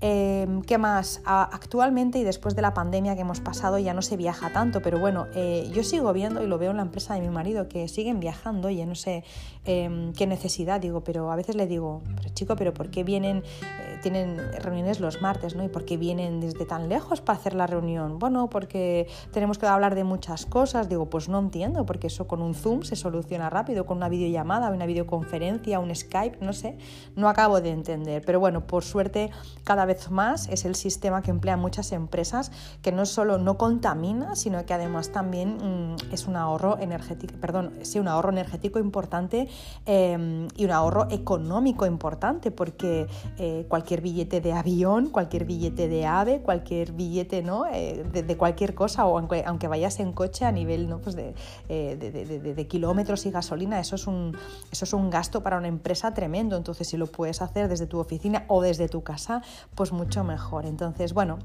[0.06, 1.22] Em, ¿Qué más?
[1.24, 5.00] actualmente y después de la pandemia que hemos pasado ya no se viaja tanto, pero
[5.00, 7.88] bueno, eh, yo sigo viendo y lo veo en la empresa de mi marido que
[7.88, 9.24] siguen viajando y no sé
[9.64, 13.38] em, qué necesidad, digo, pero a veces le digo, pero chico, pero ¿por qué vienen,
[13.62, 15.64] eh, tienen reuniones los martes, ¿no?
[15.64, 18.20] ¿Y por qué vienen desde tan lejos para hacer la reunión?
[18.20, 22.42] Bueno, porque tenemos que hablar de muchas cosas, digo, pues no entiendo, porque eso con
[22.42, 26.78] un Zoom se soluciona rápido, con una videollamada, una videoconferencia, un Skype, no sé,
[27.16, 29.32] no acabo de entender, pero bueno, por suerte
[29.64, 34.36] cada vez más es el sistema que emplean muchas empresas que no solo no contamina,
[34.36, 39.48] sino que además también mm, es un ahorro energético, perdón, sí, un ahorro energético importante
[39.86, 46.06] em, y un ahorro económico importante, porque eh, cualquier billete de avión, cualquier billete de
[46.06, 47.66] ave, cualquier billete ¿no?
[47.72, 51.00] Eh, de, cualquier cosa, o aunque, aunque, vayas en coche a nivel ¿no?
[51.00, 51.34] pues de,
[51.70, 51.96] eh,
[52.56, 54.36] de, kilómetros y gasolina, eso es, un,
[54.72, 56.58] eso es un gasto para una empresa tremendo.
[56.58, 59.42] Entonces, si lo puedes hacer desde tu oficina o desde tu casa,
[59.84, 60.66] pues mucho mejor.
[60.66, 61.40] Entonces, bueno,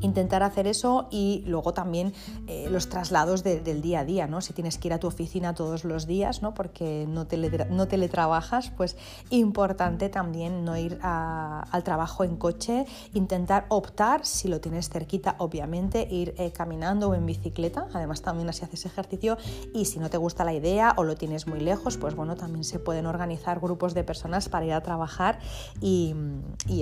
[0.00, 2.12] intentar hacer eso y luego también
[2.46, 4.40] eh, los traslados del día a día, ¿no?
[4.40, 6.54] Si tienes que ir a tu oficina todos los días, ¿no?
[6.54, 7.26] Porque no,
[7.70, 8.96] no teletrabajas, pues
[9.30, 16.06] importante también no ir al trabajo en coche, intentar optar, si lo tienes cerquita, obviamente,
[16.10, 19.38] ir eh, caminando o en bicicleta, además también así haces ejercicio
[19.72, 22.64] y si no te gusta la idea o lo tienes muy lejos, pues bueno, también
[22.64, 25.38] se pueden organizar grupos de personas para ir a trabajar
[25.80, 26.14] y,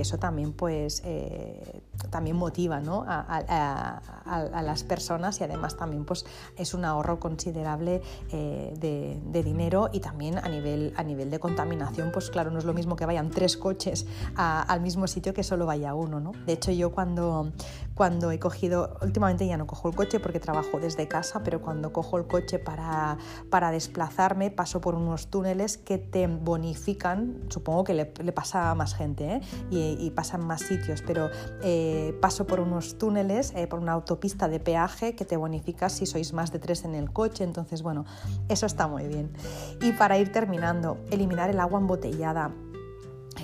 [0.02, 3.01] eso también pues eh, también motiva, ¿no?
[3.06, 6.24] A, las personas y además también pues,
[6.56, 12.12] es un ahorro considerable eh, de, dinero y también a nivel, a nivel de contaminación,
[12.12, 15.66] pues claro, no es lo mismo que vayan tres coches al mismo sitio que solo
[15.66, 16.20] vaya uno.
[16.20, 16.32] ¿no?
[16.46, 17.52] De hecho, yo cuando,
[17.94, 21.92] cuando he cogido, últimamente ya no cojo el coche porque trabajo desde casa, pero cuando
[21.92, 23.18] cojo el coche para,
[23.50, 28.94] para desplazarme paso por unos túneles que te bonifican, supongo que le, pasa a más
[28.94, 29.40] gente ¿eh?
[29.70, 31.30] y, pasan más sitios, pero
[31.62, 36.06] eh, paso por unos túneles eh, por una autopista de peaje que te bonifica si
[36.06, 37.44] sois más de tres en el coche.
[37.44, 38.04] Entonces, bueno,
[38.48, 39.32] eso está muy bien.
[39.80, 42.52] Y para ir terminando, eliminar el agua embotellada.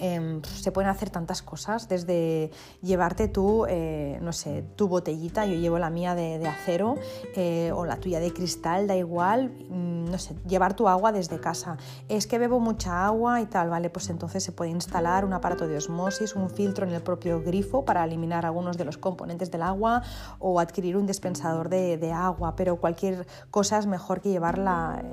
[0.01, 2.51] Em, se pueden hacer tantas cosas, desde
[2.83, 6.97] llevarte tú, eh, no sé, tu botellita, yo llevo la mía de, acero
[7.37, 11.41] eh, o la tuya de cristal, da igual, mm, no sé, llevar tu agua desde
[11.41, 11.77] casa.
[12.09, 13.91] Es que bebo mucha agua y tal, ¿vale?
[13.91, 17.85] Pues entonces se puede instalar un aparato de osmosis, un filtro en el propio grifo
[17.85, 20.03] para eliminar algunos de los componentes del agua
[20.39, 24.59] o adquirir un dispensador de, agua, pero cualquier cosa es mejor que llevar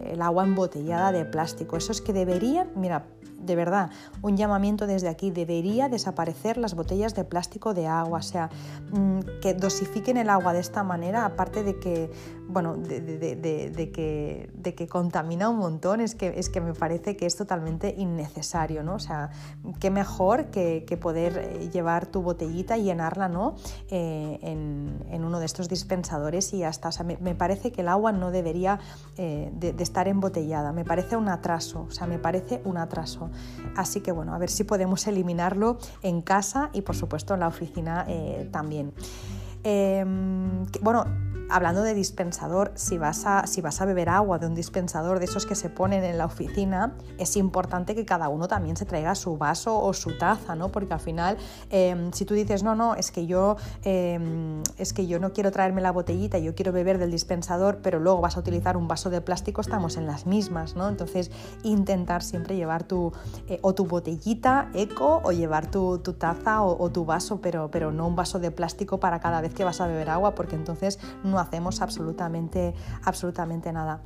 [0.05, 1.75] el agua embotellada de plástico.
[1.75, 3.05] Eso es que deberían, mira,
[3.45, 3.89] de verdad,
[4.21, 8.49] un llamamiento desde aquí, debería desaparecer las botellas de plástico de agua, o sea,
[8.91, 12.11] mm, que dosifiquen el agua de esta manera, aparte de que,
[12.47, 17.25] bueno, de, que, de que contamina un montón, es que, es que me parece que
[17.25, 18.95] es totalmente innecesario, ¿no?
[18.95, 19.31] O sea,
[19.79, 23.55] qué mejor que, poder eh, llevar tu botellita y llenarla, ¿no?
[23.89, 26.89] Eh, en, uno de estos dispensadores y ya está.
[26.89, 28.79] O sea, me, parece que el agua no debería
[29.17, 33.31] eh, de estar embotellada, me parece un atraso, o sea, me parece un atraso.
[33.75, 37.47] Así que bueno, a ver si podemos eliminarlo en casa y por supuesto en la
[37.47, 38.05] oficina
[38.51, 38.93] también.
[39.63, 41.05] Em, bueno,
[41.49, 45.25] hablando de dispensador, si vas, a, si vas a beber agua de un dispensador de
[45.25, 49.15] esos que se ponen en la oficina, es importante que cada uno también se traiga
[49.15, 50.71] su vaso o su taza, ¿no?
[50.71, 51.37] Porque al final,
[51.69, 55.51] em, si tú dices, no, no, es que, yo, em, es que yo no quiero
[55.51, 59.09] traerme la botellita, yo quiero beber del dispensador, pero luego vas a utilizar un vaso
[59.09, 60.87] de plástico, estamos en las mismas, ¿no?
[60.89, 61.31] Entonces,
[61.63, 63.11] intentar siempre llevar tu,
[63.47, 67.91] eh, o tu botellita eco o llevar tu, taza o, o, tu vaso, pero, pero
[67.91, 70.99] no un vaso de plástico para cada vez que vas a beber agua, porque entonces
[71.23, 72.73] no hacemos absolutamente,
[73.03, 74.01] absolutamente nada.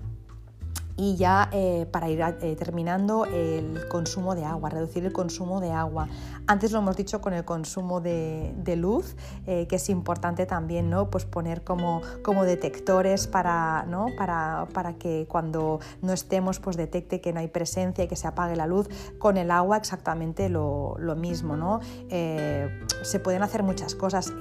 [1.02, 5.72] Y ya eh, para ir eh, terminando, el consumo de agua, reducir el consumo de
[5.72, 6.10] agua.
[6.46, 9.16] Antes lo hemos dicho con el consumo de, luz,
[9.48, 11.10] eh, que es importante también ¿no?
[11.10, 14.08] pues poner como, como detectores para, ¿no?
[14.18, 18.28] para, para, que cuando no estemos pues detecte que no hay presencia y que se
[18.28, 18.90] apague la luz.
[19.20, 21.56] Con el agua exactamente lo, lo mismo.
[21.56, 21.80] ¿no?
[22.10, 24.34] se pueden hacer muchas cosas,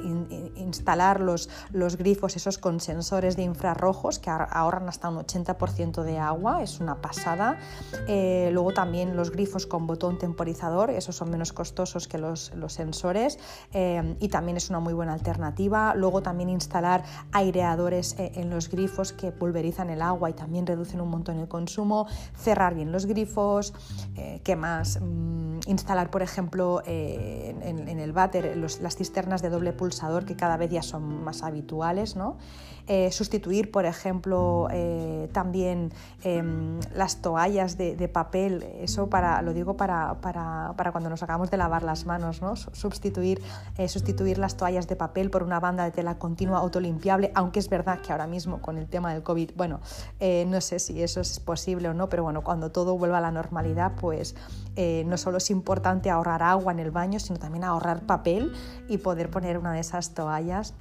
[0.56, 6.18] instalar los, los grifos, esos con sensores de infrarrojos que ahorran hasta un 80% de
[6.18, 7.58] agua es una pasada.
[8.06, 13.38] Eh, luego también los grifos con botón temporizador, esos son menos costosos que los, sensores
[13.72, 15.94] eh, y también es una muy buena alternativa.
[15.94, 21.00] Luego también instalar aireadores eh, en los grifos que pulverizan el agua y también reducen
[21.00, 22.06] un montón el consumo.
[22.36, 23.74] Cerrar bien los grifos.
[24.42, 25.00] ¿Qué más?
[25.00, 30.70] Mm, instalar, por ejemplo, en, el váter las cisternas de doble pulsador que cada vez
[30.70, 32.16] ya son más habituales.
[32.16, 32.36] ¿no?
[33.10, 34.68] Sustituir, por ejemplo,
[35.32, 35.90] también
[36.24, 41.48] Em, las toallas de, papel, eso para, lo digo para, para, para, cuando nos acabamos
[41.48, 42.56] de lavar las manos, ¿no?
[42.56, 43.40] sustituir,
[43.76, 47.68] eh, sustituir las toallas de papel por una banda de tela continua autolimpiable, aunque es
[47.68, 49.78] verdad que ahora mismo con el tema del COVID, bueno,
[50.18, 53.20] eh, no sé si eso es posible o no, pero bueno, cuando todo vuelva a
[53.20, 54.34] la normalidad, pues
[54.74, 58.52] eh, no solo es importante ahorrar agua en el baño, sino también ahorrar papel
[58.88, 60.74] y poder poner una de esas toallas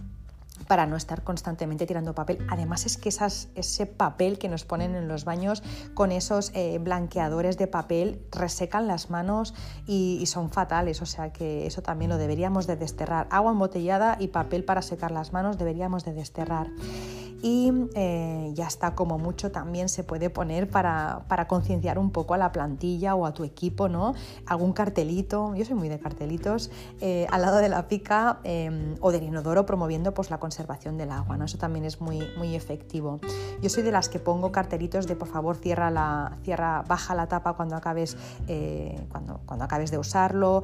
[0.67, 2.45] para no estar constantemente tirando papel.
[2.49, 7.57] Además es que ese papel que nos ponen en los baños con esos eh, blanqueadores
[7.57, 9.53] de papel resecan las manos
[9.85, 13.27] y, son fatales, o sea que eso también lo deberíamos de desterrar.
[13.31, 16.67] Agua embotellada y papel para secar las manos deberíamos de desterrar
[17.41, 22.37] y eh, ya está como mucho también se puede poner para, concienciar un poco a
[22.37, 24.15] la plantilla o a tu equipo, ¿no?
[24.45, 29.11] Algún cartelito, yo soy muy de cartelitos, eh, al lado de la pica em, o
[29.11, 31.43] del inodoro promoviendo pues, la conservación del agua, ¿no?
[31.43, 33.19] Eso también es muy, muy efectivo.
[33.61, 37.27] Yo soy de las que pongo cartelitos de por favor cierra la, cierra, baja la
[37.27, 38.15] tapa cuando acabes,
[38.47, 40.63] eh, cuando, cuando acabes de usarlo,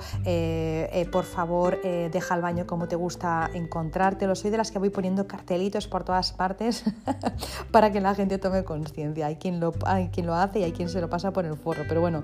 [1.12, 4.36] por favor deja el baño como te gusta encontrártelo.
[4.36, 6.84] Soy de las que voy poniendo cartelitos por todas partes
[7.72, 9.28] para que la gente tome conciencia.
[9.28, 11.56] Hay, quien lo, hay quien lo hace y hay quien se lo pasa por el
[11.56, 12.24] forro, pero bueno,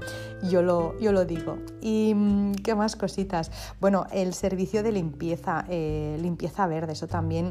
[0.50, 1.58] yo lo, yo lo digo.
[1.82, 3.52] ¿Y mm, qué más cositas?
[3.80, 7.49] Bueno, el servicio de limpieza, eh, limpieza verde, eso también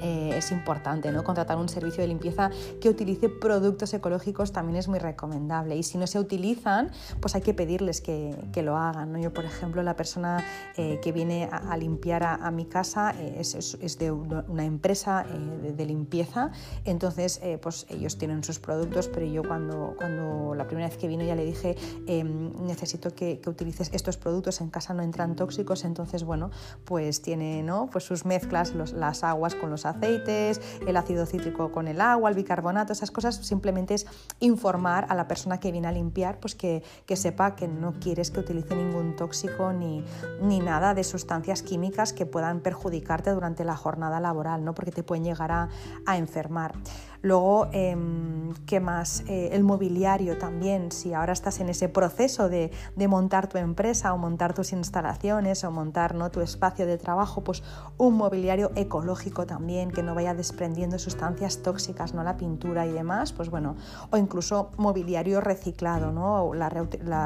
[0.00, 1.24] eh, es importante, ¿no?
[1.24, 5.76] Contratar un servicio de limpieza que utilice productos ecológicos también es muy recomendable.
[5.76, 6.90] Y si no se utilizan,
[7.20, 8.32] pues hay que pedirles que,
[8.62, 9.20] lo hagan.
[9.20, 10.44] Yo, por ejemplo, la persona
[10.76, 16.52] eh, que viene a, limpiar a, mi casa eh, es, de una empresa de, limpieza,
[16.84, 21.24] entonces pues ellos tienen sus productos, pero yo cuando, cuando la primera vez que vino
[21.24, 21.76] ya le dije
[22.06, 26.50] em, necesito que, utilices estos productos, en casa no entran tóxicos, entonces bueno,
[26.84, 27.88] pues tiene ¿no?
[27.90, 32.36] pues sus mezclas, las aguas con los aceites, el ácido cítrico con el agua, el
[32.36, 34.06] bicarbonato, esas cosas simplemente es
[34.40, 36.82] informar a la persona que viene a limpiar pues que,
[37.14, 40.04] sepa que no quieres que utilice ningún tóxico ni,
[40.40, 44.74] ni nada de sustancias químicas que puedan perjudicarte durante la jornada laboral, ¿no?
[44.74, 45.68] porque te pueden llegar a,
[46.06, 46.74] a enfermar.
[47.22, 49.22] Luego, em, ¿qué más?
[49.28, 52.70] Eh, el mobiliario también, si ahora estás en ese proceso de,
[53.08, 56.30] montar tu empresa o montar tus instalaciones o montar ¿no?
[56.30, 57.62] tu espacio de trabajo, pues
[57.98, 62.24] un mobiliario ecológico también, que no vaya desprendiendo sustancias tóxicas, ¿no?
[62.24, 63.76] la pintura y demás, pues bueno,
[64.10, 66.54] o incluso mobiliario reciclado, ¿no?
[66.54, 66.70] la,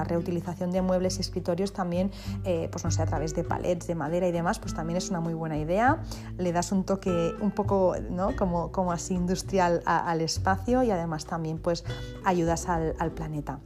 [0.04, 2.10] reutilización de muebles y escritorios también,
[2.44, 5.08] eh, pues no sé, a través de palets de madera y demás, pues también es
[5.08, 6.02] una muy buena idea.
[6.36, 8.34] Le das un toque un poco, ¿no?
[8.34, 11.84] Como, como así industrial al espacio y además también pues
[12.24, 13.60] ayudas al, planeta.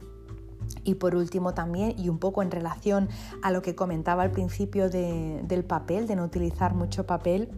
[0.83, 3.09] Y por último también, y un poco en relación
[3.43, 7.49] a lo que comentaba al principio del papel, de no utilizar mucho papel,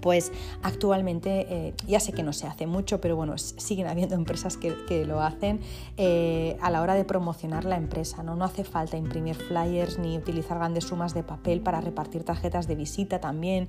[0.00, 0.32] pues
[0.62, 4.74] actualmente eh, ya sé que no se hace mucho, pero bueno, siguen habiendo empresas que,
[5.04, 5.60] lo hacen
[5.96, 8.22] eh, a la hora de promocionar la empresa.
[8.22, 8.36] ¿no?
[8.36, 12.74] no hace falta imprimir flyers ni utilizar grandes sumas de papel para repartir tarjetas de
[12.76, 13.68] visita también.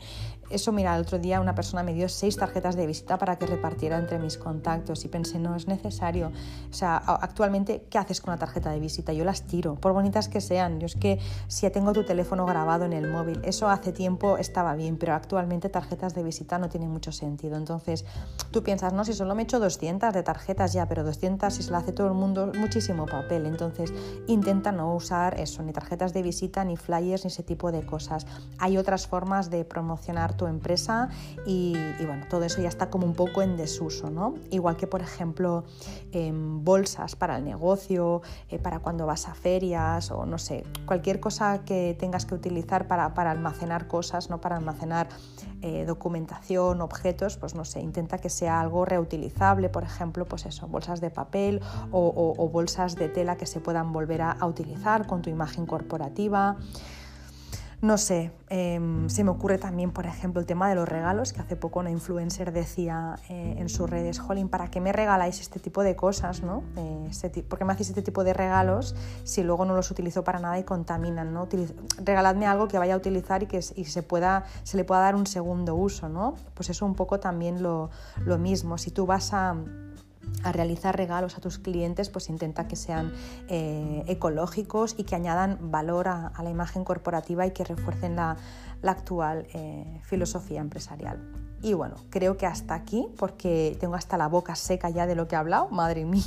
[0.50, 3.46] Eso, mira, el otro día una persona me dio seis tarjetas de visita para que
[3.46, 6.32] repartiera entre mis contactos y pensé, no es necesario.
[6.70, 9.14] O sea, actualmente, ¿qué haces con una tarjeta de visita?
[9.14, 10.80] Yo las tiro, por bonitas que sean.
[10.80, 14.76] Yo es que si tengo tu teléfono grabado en el móvil, eso hace tiempo estaba
[14.76, 17.58] bien, pero actualmente tarjetas de visita no tiene mucho sentido.
[17.58, 18.06] Entonces
[18.52, 21.72] tú piensas, no, si solo me echo 200 de tarjetas ya, pero 200 si se
[21.72, 23.46] lo hace todo el mundo, muchísimo papel.
[23.46, 23.94] Entonces
[24.28, 28.26] intenta no usar eso, ni tarjetas de visita, ni flyers, ni ese tipo de cosas.
[28.60, 31.10] Hay otras formas de promocionar tu empresa
[31.46, 34.36] y, bueno, todo eso ya está como un poco en desuso, ¿no?
[34.52, 35.64] Igual que por ejemplo
[36.12, 41.20] em, bolsas para el negocio, eh, para cuando vas a ferias o no sé, cualquier
[41.20, 44.42] cosa que tengas que utilizar para, para almacenar cosas, ¿no?
[44.42, 45.10] Para almacenar
[45.68, 50.68] eh, documentación, objetos, pues no sé, intenta que sea algo reutilizable, por ejemplo, pues eso,
[50.68, 51.60] bolsas de papel
[51.92, 56.58] o, bolsas de tela que se puedan volver a utilizar con tu imagen corporativa.
[57.82, 61.42] No sé, em, se me ocurre también, por ejemplo, el tema de los regalos, que
[61.42, 65.60] hace poco una influencer decía eh, en sus redes, Jolín, ¿para qué me regaláis este
[65.60, 66.42] tipo de cosas?
[66.42, 66.64] ¿no?
[66.78, 70.40] Eh, ¿Por qué me hacéis este tipo de regalos si luego no los utilizo para
[70.40, 71.34] nada y contaminan?
[71.34, 71.48] ¿no?
[72.04, 75.28] regaladme algo que vaya a utilizar y que se, pueda, se le pueda dar un
[75.28, 76.10] segundo uso.
[76.10, 76.36] ¿no?
[76.54, 77.90] Pues eso un poco también lo,
[78.24, 78.78] lo mismo.
[78.78, 79.56] Si tú vas a
[80.44, 83.12] a realizar regalos a tus clientes, pues intenta que sean
[83.48, 88.38] eh, ecológicos y que añadan valor a, la imagen corporativa y que refuercen la,
[88.84, 91.20] actual eh, filosofía empresarial.
[91.64, 95.28] Y bueno, creo que hasta aquí, porque tengo hasta la boca seca ya de lo
[95.28, 96.24] que he hablado, madre mía.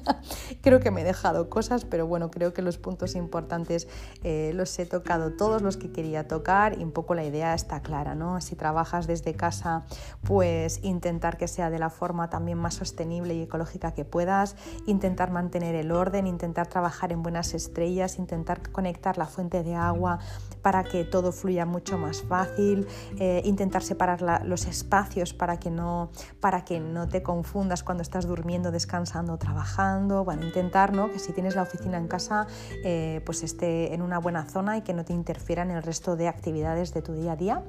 [0.62, 3.88] creo que me he dejado cosas, pero bueno, creo que los puntos importantes
[4.22, 7.82] eh, los he tocado todos los que quería tocar y un poco la idea está
[7.82, 8.40] clara, ¿no?
[8.40, 9.84] Si trabajas desde casa,
[10.22, 15.30] pues intentar que sea de la forma también más sostenible y ecológica que puedas, intentar
[15.30, 20.18] mantener el orden, intentar trabajar en buenas estrellas, intentar conectar la fuente de agua
[20.62, 22.86] para que todo fluya mucho más fácil,
[23.18, 26.10] eh, intentar separar los espacios para que, no,
[26.40, 31.10] para que no te confundas cuando estás durmiendo, descansando trabajando, bueno, intentar ¿no?
[31.10, 32.46] que si tienes la oficina en casa
[32.84, 36.16] eh, pues esté en una buena zona y que no te interfiera en el resto
[36.16, 37.62] de actividades de tu día a día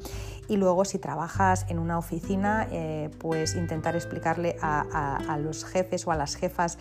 [0.47, 6.11] y luego si trabajas en una oficina eh, pues intentar explicarle a, los jefes o
[6.11, 6.77] a las jefas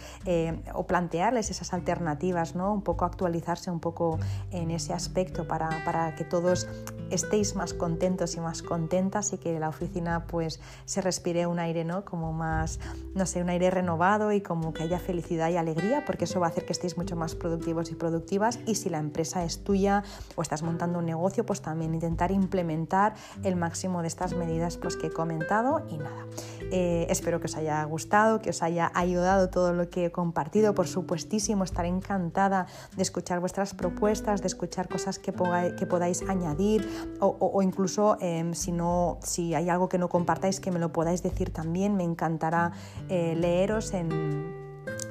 [0.75, 2.73] o plantearles esas alternativas, ¿no?
[2.73, 4.19] un poco actualizarse un poco
[4.51, 6.67] en ese aspecto para que todos
[7.11, 11.85] estéis más contentos y más contentas y que la oficina pues se respire un aire,
[11.85, 12.05] ¿no?
[12.05, 12.81] Como más,
[13.15, 16.47] no sé, un aire renovado y como que haya felicidad y alegría, porque eso va
[16.47, 20.03] a hacer que estéis mucho más productivos y productivas y si la empresa es tuya
[20.37, 24.97] o estás montando un negocio, pues también intentar implementar el máximo de estas medidas pues
[24.97, 26.27] que he comentado y nada.
[26.75, 30.75] Eh, espero que os haya gustado, que os haya ayudado todo lo que he compartido,
[30.75, 32.67] por supuestísimo, estaré encantada
[32.97, 35.35] de escuchar vuestras propuestas, de escuchar cosas que,
[35.77, 36.89] que podáis añadir
[37.21, 41.23] o, incluso em, si, no, si hay algo que no compartáis que me lo podáis
[41.23, 41.95] decir también.
[41.95, 42.73] Me encantará
[43.11, 44.62] eh, leeros en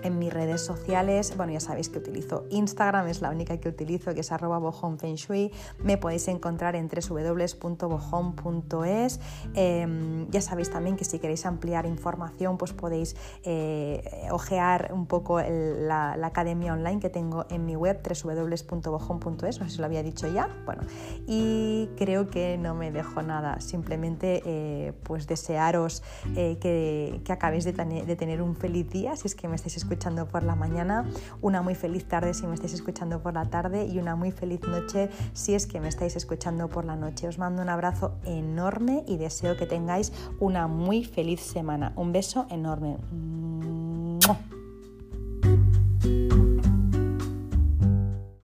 [0.04, 1.36] en mis redes sociales.
[1.38, 5.52] Bueno, ya sabéis que utilizo Instagram, es la única que utilizo, que es arroba bojonfengshui.
[5.84, 7.60] Me podéis encontrar en www.bojon.es.
[9.54, 15.40] Em, ya sabéis también que si queréis ampliar información, pues podéis eh, ojear un poco
[15.42, 19.60] la, academia online que tengo en mi web, www.bojon.es.
[19.60, 20.48] No sé si lo había dicho ya.
[20.66, 20.84] Bueno,
[21.28, 23.60] y creo que no me dejo nada.
[23.60, 26.04] Simplemente eh, pues desearos
[26.36, 30.28] eh, que, acabéis de, de tener un feliz día, si es que me estéis escuchando
[30.28, 31.06] por la mañana,
[31.40, 34.62] una muy feliz tarde si me estáis escuchando por la tarde y una muy feliz
[34.68, 37.28] noche si es que me estáis escuchando por la noche.
[37.28, 41.94] Os mando un abrazo enorme y deseo que tengáis una muy feliz semana.
[41.96, 42.98] Un beso enorme.